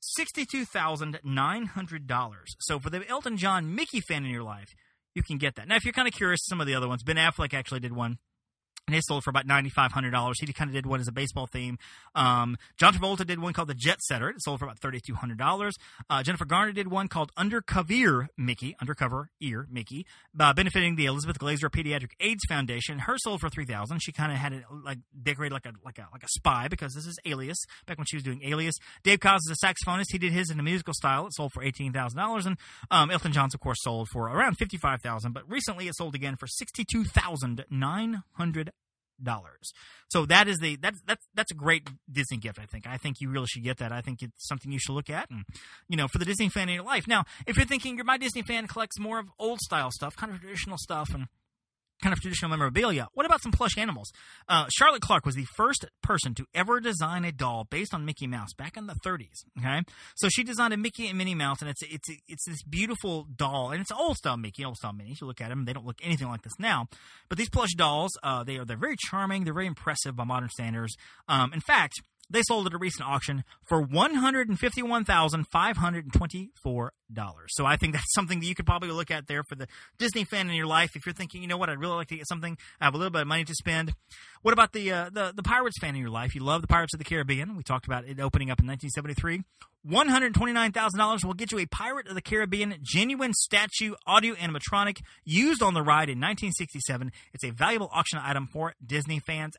[0.00, 2.34] $62,900.
[2.58, 4.74] So for the Elton John Mickey fan in your life,
[5.14, 5.68] you can get that.
[5.68, 7.92] Now, if you're kind of curious, some of the other ones, Ben Affleck actually did
[7.92, 8.18] one
[8.90, 10.40] and it sold for about ninety five hundred dollars.
[10.40, 11.78] He kind of did one as a baseball theme.
[12.16, 14.30] Um, John Travolta did one called the Jet Setter.
[14.30, 15.76] It sold for about thirty two hundred dollars.
[16.08, 20.06] Uh, Jennifer Garner did one called Undercover Mickey, Undercover Ear Mickey,
[20.38, 22.98] uh, benefiting the Elizabeth Glaser Pediatric AIDS Foundation.
[22.98, 24.00] Her sold for three thousand.
[24.00, 26.92] She kind of had it like decorated like a like a like a spy because
[26.94, 28.74] this is Alias back when she was doing Alias.
[29.04, 30.06] Dave Koz is a saxophonist.
[30.10, 31.26] He did his in a musical style.
[31.26, 32.56] It sold for eighteen thousand dollars, and
[32.90, 35.32] um, Elton John's of course sold for around fifty five thousand.
[35.32, 38.72] But recently it sold again for sixty two thousand nine hundred
[39.22, 39.72] dollars.
[40.08, 42.58] So that is the that's that's that's a great Disney gift.
[42.58, 42.86] I think.
[42.86, 43.92] I think you really should get that.
[43.92, 45.44] I think it's something you should look at, and
[45.88, 47.06] you know, for the Disney fan in your life.
[47.06, 50.32] Now, if you're thinking you're my Disney fan collects more of old style stuff, kind
[50.32, 51.26] of traditional stuff, and
[52.02, 53.08] kind of traditional memorabilia.
[53.14, 54.10] What about some plush animals?
[54.48, 58.26] Uh, Charlotte Clark was the first person to ever design a doll based on Mickey
[58.26, 59.44] Mouse back in the 30s.
[59.58, 59.82] Okay,
[60.16, 63.70] so she designed a Mickey and Minnie Mouse, and it's it's it's this beautiful doll,
[63.70, 65.16] and it's old style Mickey, old style Minnie.
[65.20, 66.86] You look at them; they don't look anything like this now.
[67.28, 69.44] But these plush dolls, uh, they are they're very charming.
[69.44, 70.96] They're very impressive by modern standards.
[71.28, 71.94] Um, in fact,
[72.30, 76.12] they sold at a recent auction for one hundred and fifty-one thousand five hundred and
[76.12, 77.50] twenty-four dollars.
[77.50, 79.66] So I think that's something that you could probably look at there for the
[79.98, 80.90] Disney fan in your life.
[80.94, 82.96] If you're thinking, you know what, I'd really like to get something, I have a
[82.96, 83.92] little bit of money to spend.
[84.42, 86.34] What about the uh, the the Pirates fan in your life?
[86.34, 87.56] You love the Pirates of the Caribbean.
[87.56, 89.42] We talked about it opening up in 1973.
[89.82, 93.94] One hundred twenty-nine thousand dollars will get you a Pirate of the Caribbean genuine statue
[94.06, 97.10] audio animatronic used on the ride in 1967.
[97.32, 99.54] It's a valuable auction item for Disney fans.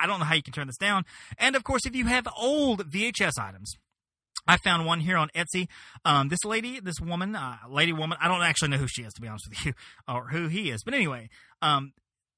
[0.00, 1.04] I don't know how you can turn this down.
[1.38, 3.74] And of course, if you have old VHS items,
[4.46, 5.68] I found one here on Etsy.
[6.04, 9.12] Um, this lady, this woman, uh, lady woman, I don't actually know who she is
[9.14, 9.72] to be honest with you,
[10.08, 10.82] or who he is.
[10.84, 11.28] But anyway,
[11.62, 11.92] um,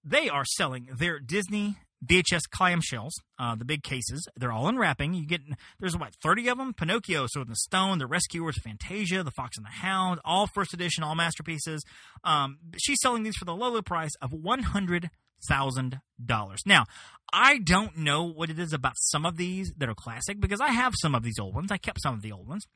[0.05, 4.27] they are selling their Disney VHS clamshells, uh, the big cases.
[4.37, 5.15] They're all in wrapping.
[5.15, 5.41] You get
[5.81, 6.73] there's what thirty of them.
[6.73, 11.03] Pinocchio, in the Stone, The Rescuers, Fantasia, The Fox and the Hound, all first edition,
[11.03, 11.85] all masterpieces.
[12.23, 15.11] Um, she's selling these for the low low price of one hundred
[15.49, 16.63] thousand dollars.
[16.67, 16.85] Now,
[17.33, 20.69] I don't know what it is about some of these that are classic because I
[20.69, 21.71] have some of these old ones.
[21.71, 22.67] I kept some of the old ones.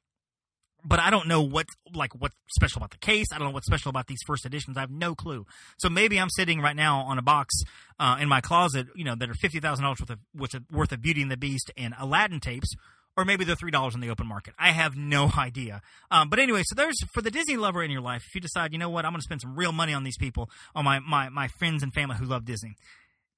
[0.85, 3.27] But I don't know what like what's special about the case.
[3.33, 4.77] I don't know what's special about these first editions.
[4.77, 5.47] I have no clue.
[5.79, 7.55] So maybe I'm sitting right now on a box
[8.01, 10.11] uh, in my closet, you know, that are fifty thousand dollars worth
[10.55, 12.75] of, worth of Beauty and the Beast and Aladdin tapes,
[13.17, 14.55] or maybe they're three dollars in the open market.
[14.59, 15.83] I have no idea.
[16.11, 18.25] Um, but anyway, so there's for the Disney lover in your life.
[18.27, 20.19] If you decide, you know what, I'm going to spend some real money on these
[20.19, 22.77] people, on my my my friends and family who love Disney.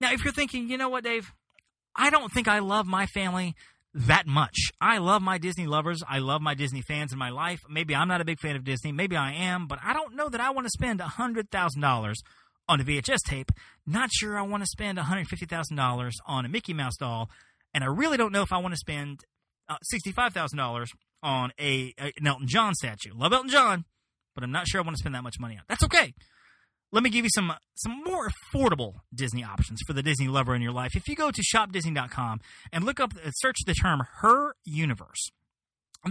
[0.00, 1.32] Now, if you're thinking, you know what, Dave,
[1.94, 3.54] I don't think I love my family
[3.94, 4.72] that much.
[4.80, 6.02] I love my Disney lovers.
[6.08, 7.60] I love my Disney fans in my life.
[7.70, 8.90] Maybe I'm not a big fan of Disney.
[8.90, 12.20] Maybe I am, but I don't know that I want to spend hundred thousand dollars
[12.68, 13.52] on a VHS tape.
[13.86, 17.30] Not sure I want to spend $150,000 on a Mickey Mouse doll.
[17.72, 19.20] And I really don't know if I want to spend
[19.68, 20.88] uh, $65,000
[21.22, 23.10] on a, a, Elton John statue.
[23.14, 23.84] Love Elton John,
[24.34, 25.62] but I'm not sure I want to spend that much money on.
[25.68, 26.14] That's okay.
[26.92, 30.62] Let me give you some some more affordable Disney options for the Disney lover in
[30.62, 30.92] your life.
[30.94, 32.40] If you go to shopdisney.com
[32.72, 35.30] and look up search the term her universe,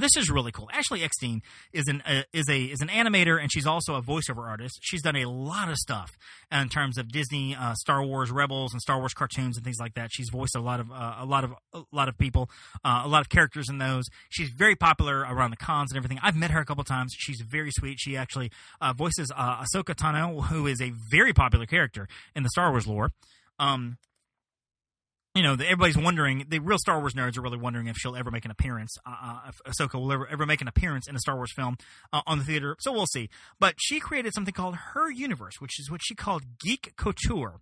[0.01, 0.69] this is really cool.
[0.73, 4.47] Ashley Eckstein is an uh, is a is an animator and she's also a voiceover
[4.47, 4.79] artist.
[4.81, 6.11] She's done a lot of stuff
[6.51, 9.93] in terms of Disney, uh, Star Wars Rebels, and Star Wars cartoons and things like
[9.95, 10.09] that.
[10.11, 12.49] She's voiced a lot of uh, a lot of a lot of people,
[12.83, 14.05] uh, a lot of characters in those.
[14.29, 16.19] She's very popular around the cons and everything.
[16.23, 17.13] I've met her a couple times.
[17.17, 17.99] She's very sweet.
[17.99, 18.51] She actually
[18.81, 22.87] uh, voices uh, Ahsoka Tano, who is a very popular character in the Star Wars
[22.87, 23.11] lore.
[23.59, 23.97] Um,
[25.35, 26.45] you know, everybody's wondering.
[26.47, 28.95] The real Star Wars nerds are really wondering if she'll ever make an appearance.
[29.05, 31.77] Uh, uh, if Ahsoka will ever ever make an appearance in a Star Wars film
[32.11, 32.75] uh, on the theater.
[32.79, 33.29] So we'll see.
[33.59, 37.61] But she created something called Her Universe, which is what she called Geek Couture,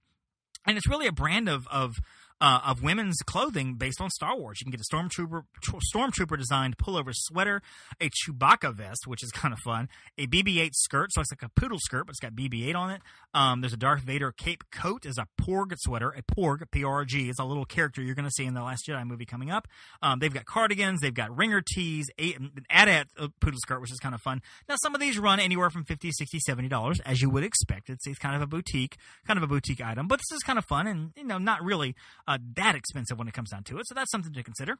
[0.67, 1.95] and it's really a brand of of
[2.41, 4.59] uh, of women's clothing based on Star Wars.
[4.59, 5.43] You can get a stormtrooper
[5.93, 7.61] stormtrooper designed pullover sweater,
[8.01, 11.49] a Chewbacca vest, which is kind of fun, a BB-8 skirt, so it's like a
[11.49, 13.01] poodle skirt, but it's got BB-8 on it.
[13.33, 15.03] Um, there's a Darth Vader cape coat.
[15.03, 17.29] There's a Porg sweater, a Porg P-R-G.
[17.29, 19.67] It's a little character you're going to see in the Last Jedi movie coming up.
[20.01, 23.91] Um, they've got cardigans, they've got ringer tees, a, an AT-AT uh, poodle skirt, which
[23.91, 24.41] is kind of fun.
[24.67, 27.89] Now some of these run anywhere from 50 60 70 dollars, as you would expect.
[27.89, 30.57] It's, it's kind of a boutique, kind of a boutique item, but this is kind
[30.57, 31.95] of fun and you know not really
[32.55, 33.87] that expensive when it comes down to it.
[33.87, 34.77] So that's something to consider.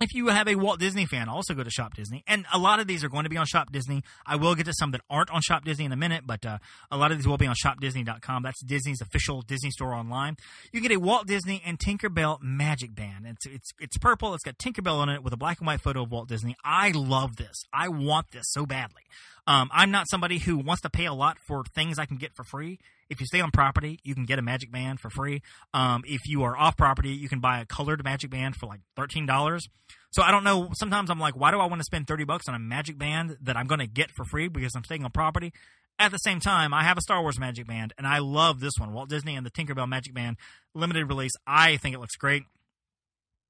[0.00, 2.24] If you have a Walt Disney fan, also go to Shop Disney.
[2.26, 4.02] And a lot of these are going to be on Shop Disney.
[4.24, 6.56] I will get to some that aren't on Shop Disney in a minute, but uh,
[6.90, 8.42] a lot of these will be on shopdisney.com.
[8.42, 10.36] That's Disney's official Disney store online.
[10.72, 13.26] You get a Walt Disney and Tinkerbell Magic Band.
[13.26, 14.32] It's it's it's purple.
[14.32, 16.56] It's got Tinkerbell on it with a black and white photo of Walt Disney.
[16.64, 17.64] I love this.
[17.70, 19.02] I want this so badly.
[19.50, 22.30] Um, I'm not somebody who wants to pay a lot for things I can get
[22.36, 22.78] for free.
[23.08, 25.42] If you stay on property, you can get a Magic Band for free.
[25.74, 28.78] Um, if you are off property, you can buy a colored Magic Band for like
[28.94, 29.66] thirteen dollars.
[30.12, 30.70] So I don't know.
[30.74, 33.38] Sometimes I'm like, why do I want to spend thirty bucks on a Magic Band
[33.42, 35.52] that I'm going to get for free because I'm staying on property?
[35.98, 38.74] At the same time, I have a Star Wars Magic Band, and I love this
[38.78, 40.36] one, Walt Disney and the Tinkerbell Magic Band
[40.76, 41.32] limited release.
[41.44, 42.44] I think it looks great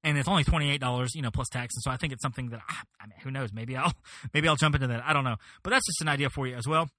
[0.03, 1.75] and it's only twenty eight dollars, you know, plus tax.
[1.75, 3.53] And so I think it's something that ah, I mean, who knows?
[3.53, 3.93] Maybe I'll
[4.33, 5.03] maybe I'll jump into that.
[5.05, 6.89] I don't know, but that's just an idea for you as well.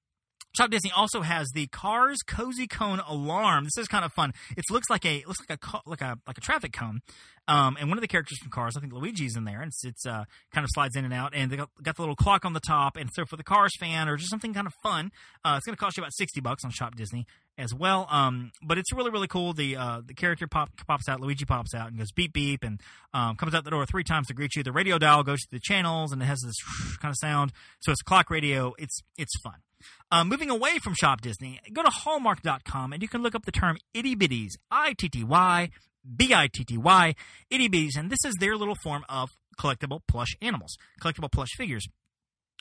[0.57, 3.65] Shop Disney also has the Cars Cozy Cone Alarm.
[3.65, 4.33] This is kind of fun.
[4.57, 7.01] It looks like a looks like a like a like a traffic cone,
[7.49, 9.85] um, and one of the characters from Cars, I think Luigi's in there, and it's,
[9.85, 12.45] it's uh, kind of slides in and out, and they got, got, the little clock
[12.45, 12.97] on the top.
[12.97, 15.11] And so for the Cars fan or just something kind of fun,
[15.45, 17.27] uh, it's going to cost you about sixty bucks on Shop Disney.
[17.59, 18.07] as well.
[18.11, 19.55] Um, but it's really really cool.
[19.55, 22.81] The uh, the character pop, pops out, Luigi pops out and goes beep beep, and
[23.13, 24.63] um, comes out the door three times to greet you.
[24.63, 26.57] The radio dial goes to the channels, and it has this
[27.01, 27.53] kind of sound.
[27.81, 28.75] So it's clock radio.
[28.79, 29.63] It's it's fun.
[30.11, 33.53] Uh, moving away from Shop Disney, go to Hallmark.com and you can look up the
[33.53, 35.71] term itty bitties, I T T Y
[36.17, 37.15] B I T T Y,
[37.51, 41.87] itty bitties, and this is their little form of collectible plush animals, collectible plush figures.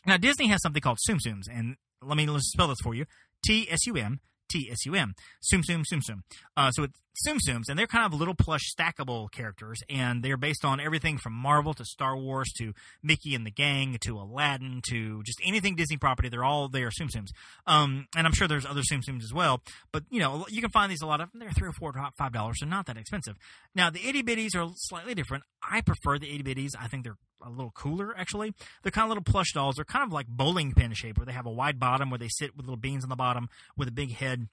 [0.06, 3.06] Now, Disney has something called Tsum Tsums, and let me spell this for you
[3.46, 4.20] T S U M
[4.52, 5.14] T S U M.
[5.42, 6.22] Tsum Tsum Tsum Tsum.
[6.58, 10.38] Uh, so it's Tsum Tsums, and they're kind of little plush stackable characters, and they're
[10.38, 14.82] based on everything from Marvel to Star Wars to Mickey and the Gang to Aladdin
[14.90, 16.30] to just anything Disney property.
[16.30, 17.32] They're all there Tsum Tsums.
[17.68, 20.72] Um, and I'm sure there's other Tsum Tsums as well, but you know you can
[20.72, 21.32] find these a lot of.
[21.32, 21.40] them.
[21.42, 23.36] They're three or four, five dollars, so not that expensive.
[23.76, 25.44] Now the itty bitties are slightly different.
[25.62, 26.72] I prefer the itty bitties.
[26.80, 28.54] I think they're a little cooler actually.
[28.84, 29.76] They're kind of little plush dolls.
[29.76, 32.30] They're kind of like bowling pin shape, where they have a wide bottom, where they
[32.30, 34.48] sit with little beans on the bottom, with a big head.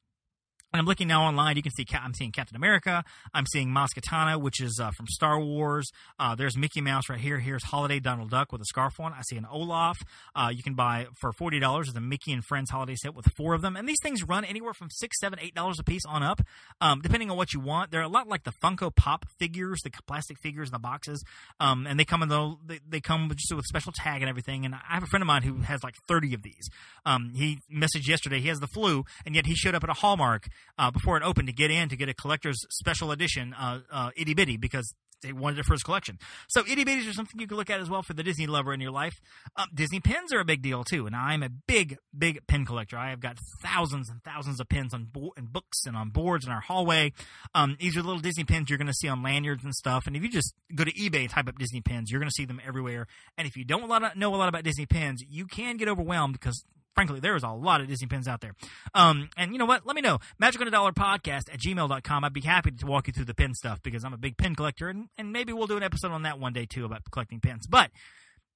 [0.71, 1.57] And I'm looking now online.
[1.57, 3.03] You can see I'm seeing Captain America.
[3.33, 5.91] I'm seeing Maz Kanata, which is uh, from Star Wars.
[6.19, 7.39] Uh, there's Mickey Mouse right here.
[7.39, 9.15] Here's Holiday Donald Duck with a scarf on.
[9.15, 9.97] I see an Olaf.
[10.37, 13.55] Uh, you can buy for forty dollars the Mickey and Friends holiday set with four
[13.55, 13.77] of them.
[13.77, 16.43] And these things run anywhere from six, seven, eight dollars a piece on up,
[16.83, 17.91] um, depending on what you want.
[17.91, 21.25] They're a lot like the Funko Pop figures, the plastic figures in the boxes,
[21.61, 24.29] um, and they come in the they, they come with just with special tag and
[24.29, 24.67] everything.
[24.67, 26.69] And I have a friend of mine who has like thirty of these.
[27.07, 29.95] Um, he messaged yesterday he has the flu, and yet he showed up at a
[29.95, 33.81] Hallmark uh, before it opened to get in to get a collector's special edition uh,
[33.91, 36.19] uh, itty bitty because they wanted it for his collection.
[36.49, 38.73] So itty bitties are something you can look at as well for the Disney lover
[38.73, 39.21] in your life.
[39.57, 42.97] Um, Disney pins are a big deal too, and I'm a big, big pin collector.
[42.97, 46.47] I have got thousands and thousands of pins on bo- and books and on boards
[46.47, 47.13] in our hallway.
[47.55, 50.07] Um, these are little Disney pins you're going to see on lanyards and stuff.
[50.07, 52.35] And if you just go to eBay and type up Disney pins, you're going to
[52.35, 53.07] see them everywhere.
[53.37, 56.65] And if you don't know a lot about Disney pins, you can get overwhelmed because
[56.95, 58.55] frankly, there is a lot of Disney pins out there.
[58.95, 59.87] Um, and you know what?
[59.87, 60.19] Let me know.
[60.39, 62.25] Magic on a Dollar podcast at gmail.com.
[62.25, 64.55] I'd be happy to walk you through the pin stuff because I'm a big pin
[64.55, 67.41] collector, and, and maybe we'll do an episode on that one day too about collecting
[67.41, 67.67] pins.
[67.67, 67.91] But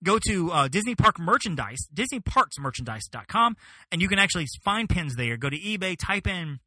[0.03, 3.57] go to uh, Disney Park Merchandise, DisneyParksMerchandise.com,
[3.91, 5.37] and you can actually find pins there.
[5.37, 6.61] Go to eBay, type in,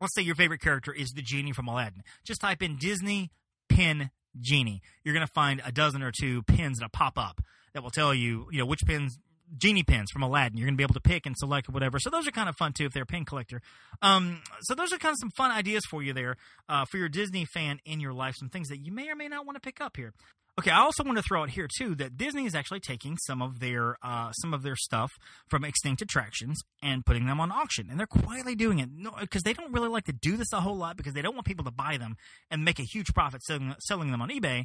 [0.00, 2.02] let's say your favorite character is the genie from Aladdin.
[2.24, 3.30] Just type in Disney
[3.68, 4.82] pin genie.
[5.04, 7.40] You're going to find a dozen or two pins that pop up
[7.74, 9.18] that will tell you, you know, which pins
[9.56, 10.58] genie pins from Aladdin.
[10.58, 11.98] You're going to be able to pick and select whatever.
[11.98, 13.60] So those are kind of fun too if they're a pin collector.
[14.02, 16.36] Um, so those are kind of some fun ideas for you there
[16.68, 18.34] uh, for your Disney fan in your life.
[18.36, 20.12] Some things that you may or may not want to pick up here.
[20.58, 23.42] Okay, I also want to throw out here too that Disney is actually taking some
[23.42, 25.12] of their uh, some of their stuff
[25.48, 28.88] from extinct attractions and putting them on auction, and they're quietly doing it
[29.20, 31.34] because no, they don't really like to do this a whole lot because they don't
[31.34, 32.16] want people to buy them
[32.50, 34.64] and make a huge profit selling, selling them on eBay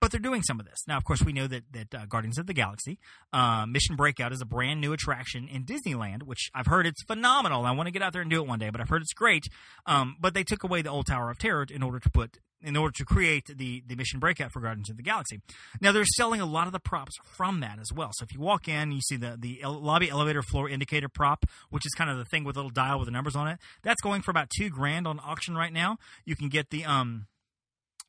[0.00, 0.96] but they're doing some of this now.
[0.96, 2.98] Of course, we know that that uh, Guardians of the Galaxy
[3.32, 7.64] uh, Mission Breakout is a brand new attraction in Disneyland, which I've heard it's phenomenal.
[7.64, 9.12] I want to get out there and do it one day, but I've heard it's
[9.12, 9.44] great.
[9.86, 12.76] Um, but they took away the old Tower of Terror in order to put in
[12.76, 15.40] order to create the the Mission Breakout for Guardians of the Galaxy.
[15.80, 18.10] Now they're selling a lot of the props from that as well.
[18.14, 21.86] So if you walk in, you see the the lobby elevator floor indicator prop, which
[21.86, 23.58] is kind of the thing with a little dial with the numbers on it.
[23.82, 25.98] That's going for about two grand on auction right now.
[26.24, 27.26] You can get the um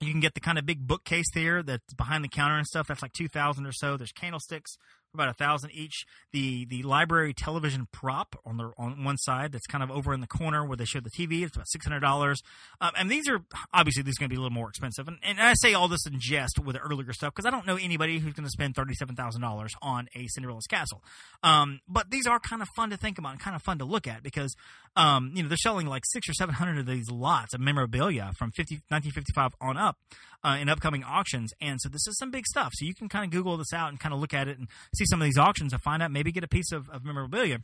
[0.01, 2.87] you can get the kind of big bookcase there that's behind the counter and stuff.
[2.87, 3.97] That's like two thousand or so.
[3.97, 4.77] There's candlesticks
[5.13, 6.05] about a thousand each.
[6.31, 10.21] The the library television prop on the on one side that's kind of over in
[10.21, 11.43] the corner where they show the TV.
[11.43, 12.41] It's about six hundred dollars.
[12.81, 13.41] Um, and these are
[13.73, 15.07] obviously these are going to be a little more expensive.
[15.07, 17.65] And, and I say all this in jest with the earlier stuff because I don't
[17.65, 21.03] know anybody who's going to spend thirty seven thousand dollars on a Cinderella's castle.
[21.43, 23.85] Um, but these are kind of fun to think about and kind of fun to
[23.85, 24.55] look at because
[24.95, 28.31] um, you know they're selling like six or seven hundred of these lots of memorabilia
[28.37, 29.97] from 50, 1955 on up
[30.43, 31.51] uh, in upcoming auctions.
[31.61, 32.71] And so this is some big stuff.
[32.73, 34.67] So you can kind of Google this out and kind of look at it and
[34.95, 37.59] see some of these auctions and find out maybe get a piece of, of memorabilia.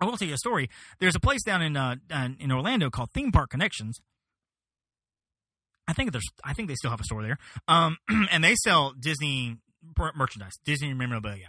[0.00, 0.70] I will tell you a story.
[1.00, 1.96] There's a place down in uh,
[2.38, 4.00] in Orlando called Theme Park Connections.
[5.88, 7.96] I think there's I think they still have a store there, um,
[8.30, 9.56] and they sell Disney
[10.14, 11.48] merchandise, Disney memorabilia.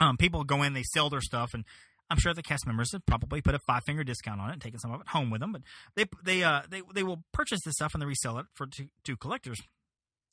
[0.00, 1.64] Um, people go in, they sell their stuff, and
[2.08, 4.62] I'm sure the cast members have probably put a five finger discount on it, and
[4.62, 5.52] taken some of it home with them.
[5.52, 5.62] But
[5.96, 8.86] they they uh, they they will purchase this stuff and they resell it for to,
[9.04, 9.58] to collectors.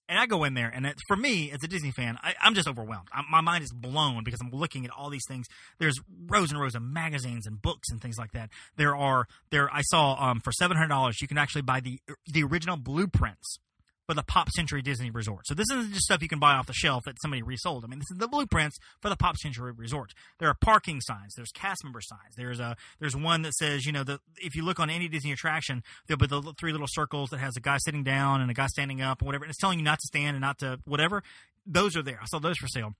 [0.09, 2.55] And I go in there, and it, for me, as a Disney fan, I, am
[2.55, 3.07] just overwhelmed.
[3.13, 5.47] I, my mind is blown because I'm looking at all these things.
[5.79, 8.49] There's rows and rows of magazines and books and things like that.
[8.75, 9.73] There are there.
[9.73, 13.59] I saw um, for seven hundred dollars, you can actually buy the the original blueprints
[14.05, 15.47] for the Pop Century Disney Resort.
[15.47, 17.83] So this isn't just stuff you can buy off the shelf that somebody resold.
[17.83, 20.13] I mean, this is the blueprints for the Pop Century Resort.
[20.39, 21.33] There are parking signs.
[21.35, 22.35] There's cast member signs.
[22.35, 25.31] There's a there's one that says, you know, the if you look on any Disney
[25.31, 28.53] attraction, there'll be the three little circles that has a guy sitting down and a
[28.53, 29.45] guy standing up and whatever.
[29.45, 31.23] And it's telling you not to stand and not to whatever.
[31.65, 32.19] Those are there.
[32.21, 32.95] I saw those for sale.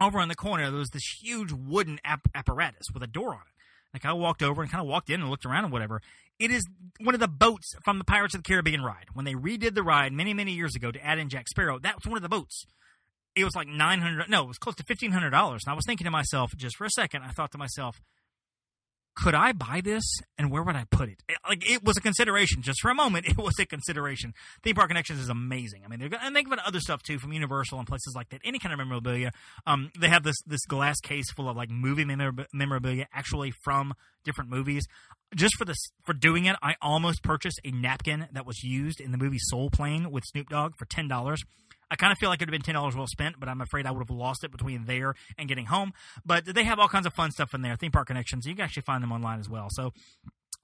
[0.00, 3.42] Over in the corner, there was this huge wooden ap- apparatus with a door on
[3.42, 3.52] it.
[3.94, 6.00] Like I walked over and kind of walked in and looked around and whatever
[6.42, 6.66] It is
[7.00, 9.06] one of the boats from the Pirates of the Caribbean ride.
[9.14, 11.94] When they redid the ride many, many years ago to add in Jack Sparrow, that
[11.94, 12.64] was one of the boats.
[13.36, 14.28] It was like nine hundred.
[14.28, 15.62] No, it was close to fifteen hundred dollars.
[15.64, 18.00] And I was thinking to myself, just for a second, I thought to myself,
[19.14, 20.02] could I buy this
[20.38, 21.22] and where would I put it?
[21.48, 22.60] Like it was a consideration.
[22.60, 24.34] Just for a moment, it was a consideration.
[24.62, 25.82] Theme Park Connections is amazing.
[25.84, 28.40] I mean, they're and they give other stuff too from Universal and places like that.
[28.44, 29.30] Any kind of memorabilia.
[29.66, 32.04] Um, they have this this glass case full of like movie
[32.52, 34.86] memorabilia, actually from different movies.
[35.34, 39.12] Just for this for doing it, I almost purchased a napkin that was used in
[39.12, 41.42] the movie Soul Plane with Snoop Dogg for ten dollars.
[41.90, 43.60] I kind of feel like it would have been ten dollars well spent, but I'm
[43.60, 45.92] afraid I would have lost it between there and getting home.
[46.24, 48.46] But they have all kinds of fun stuff in there, theme park connections.
[48.46, 49.68] You can actually find them online as well.
[49.70, 49.92] So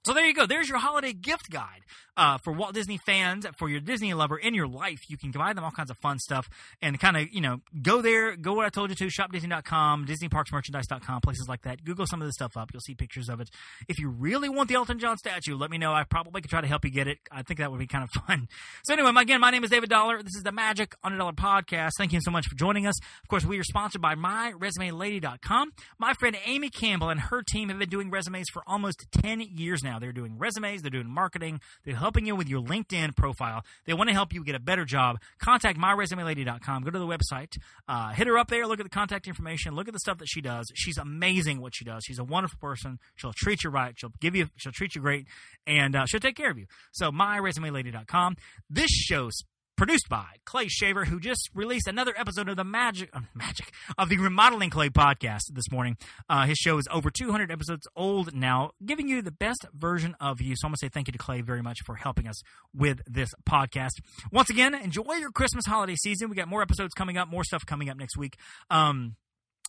[0.05, 0.45] so there you go.
[0.45, 1.81] There's your holiday gift guide
[2.15, 4.99] uh, for Walt Disney fans, for your Disney lover in your life.
[5.07, 6.49] You can buy them all kinds of fun stuff
[6.81, 11.21] and kind of, you know, go there, go what I told you to, shopdisney.com, disneyparksmerchandise.com,
[11.21, 11.83] places like that.
[11.83, 12.71] Google some of this stuff up.
[12.73, 13.49] You'll see pictures of it.
[13.87, 15.93] If you really want the Elton John statue, let me know.
[15.93, 17.19] I probably could try to help you get it.
[17.31, 18.47] I think that would be kind of fun.
[18.83, 20.21] So anyway, again, my name is David Dollar.
[20.21, 21.91] This is the Magic on a Dollar podcast.
[21.97, 22.97] Thank you so much for joining us.
[23.23, 25.71] Of course, we are sponsored by MyResumeLady.com.
[25.97, 29.83] My friend Amy Campbell and her team have been doing resumes for almost 10 years
[29.83, 29.88] now.
[29.97, 33.63] They're doing resumes, they're doing marketing, they're helping you with your LinkedIn profile.
[33.85, 35.19] They want to help you get a better job.
[35.39, 36.83] Contact myresumelady.com.
[36.83, 39.87] Go to the website, uh, hit her up there, look at the contact information, look
[39.87, 40.71] at the stuff that she does.
[40.75, 42.03] She's amazing what she does.
[42.05, 42.99] She's a wonderful person.
[43.15, 43.95] She'll treat you right.
[43.97, 45.25] She'll give you, she'll treat you great,
[45.65, 46.67] and uh, she'll take care of you.
[46.91, 48.35] So myresumelady.com.
[48.69, 49.43] This show's
[49.79, 54.09] produced by Clay Shaver, who just released another episode of the Magic uh, Magic of
[54.09, 55.95] the Remodeling Clay podcast this morning.
[56.29, 60.41] Uh, his show is over 200 episodes old now, giving you the best version of
[60.41, 60.55] you.
[60.57, 62.41] So I'm going to say thank you to Clay very much for helping us
[62.75, 63.91] with this podcast.
[64.33, 66.29] Once again, enjoy your Christmas holiday season.
[66.29, 68.35] We got more episodes coming up, more stuff coming up next week.
[68.69, 69.15] Um,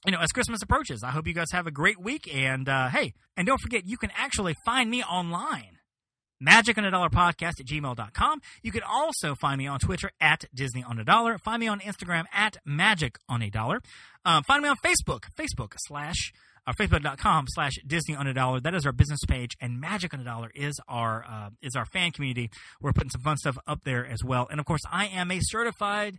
[0.05, 2.29] you know, as Christmas approaches, I hope you guys have a great week.
[2.35, 5.79] And uh, hey, and don't forget, you can actually find me online
[6.41, 8.41] magic on a dollar podcast at gmail.com.
[8.63, 11.39] You can also find me on Twitter at Disney on a dollar.
[11.39, 13.81] Find me on Instagram at magic on a dollar.
[14.25, 16.33] Um, find me on Facebook, Facebook slash
[16.67, 18.61] uh, facebook.com slash Disney on a dollar.
[18.61, 21.87] That is our business page, and Magic on a Dollar is our uh, is our
[21.87, 22.51] fan community.
[22.81, 24.47] We're putting some fun stuff up there as well.
[24.51, 26.19] And of course, I am a certified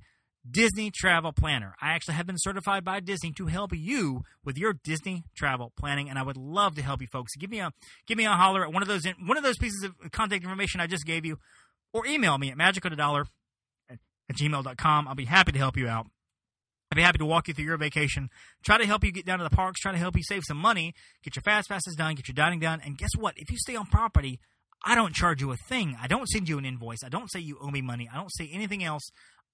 [0.49, 1.75] Disney Travel Planner.
[1.81, 6.09] I actually have been certified by Disney to help you with your Disney travel planning,
[6.09, 7.35] and I would love to help you folks.
[7.35, 7.71] Give me a
[8.07, 10.81] give me a holler at one of those one of those pieces of contact information
[10.81, 11.37] I just gave you,
[11.93, 13.25] or email me at magicodadollar
[13.89, 15.07] at, at gmail.com.
[15.07, 16.07] I'll be happy to help you out.
[16.91, 18.29] I'd be happy to walk you through your vacation,
[18.65, 20.57] try to help you get down to the parks, try to help you save some
[20.57, 23.33] money, get your fast passes done, get your dining done, and guess what?
[23.37, 24.41] If you stay on property,
[24.83, 25.95] I don't charge you a thing.
[26.01, 27.03] I don't send you an invoice.
[27.05, 28.09] I don't say you owe me money.
[28.11, 29.09] I don't say anything else.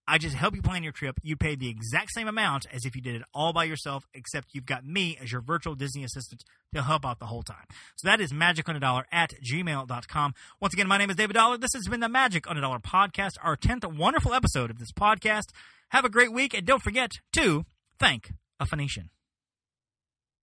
[0.08, 1.20] I just help you plan your trip.
[1.22, 4.49] You pay the exact same amount as if you did it all by yourself, except
[4.53, 6.43] you've got me as your virtual Disney assistant
[6.74, 7.66] to help out the whole time.
[7.95, 10.34] So that is magic on a dollar at gmail.com.
[10.62, 11.58] Once again, my name is David Dollar.
[11.58, 14.91] This has been the Magic on a Dollar podcast, our 10th wonderful episode of this
[14.91, 15.49] podcast.
[15.89, 17.66] Have a great week, and don't forget to
[17.99, 19.10] thank a Phoenician.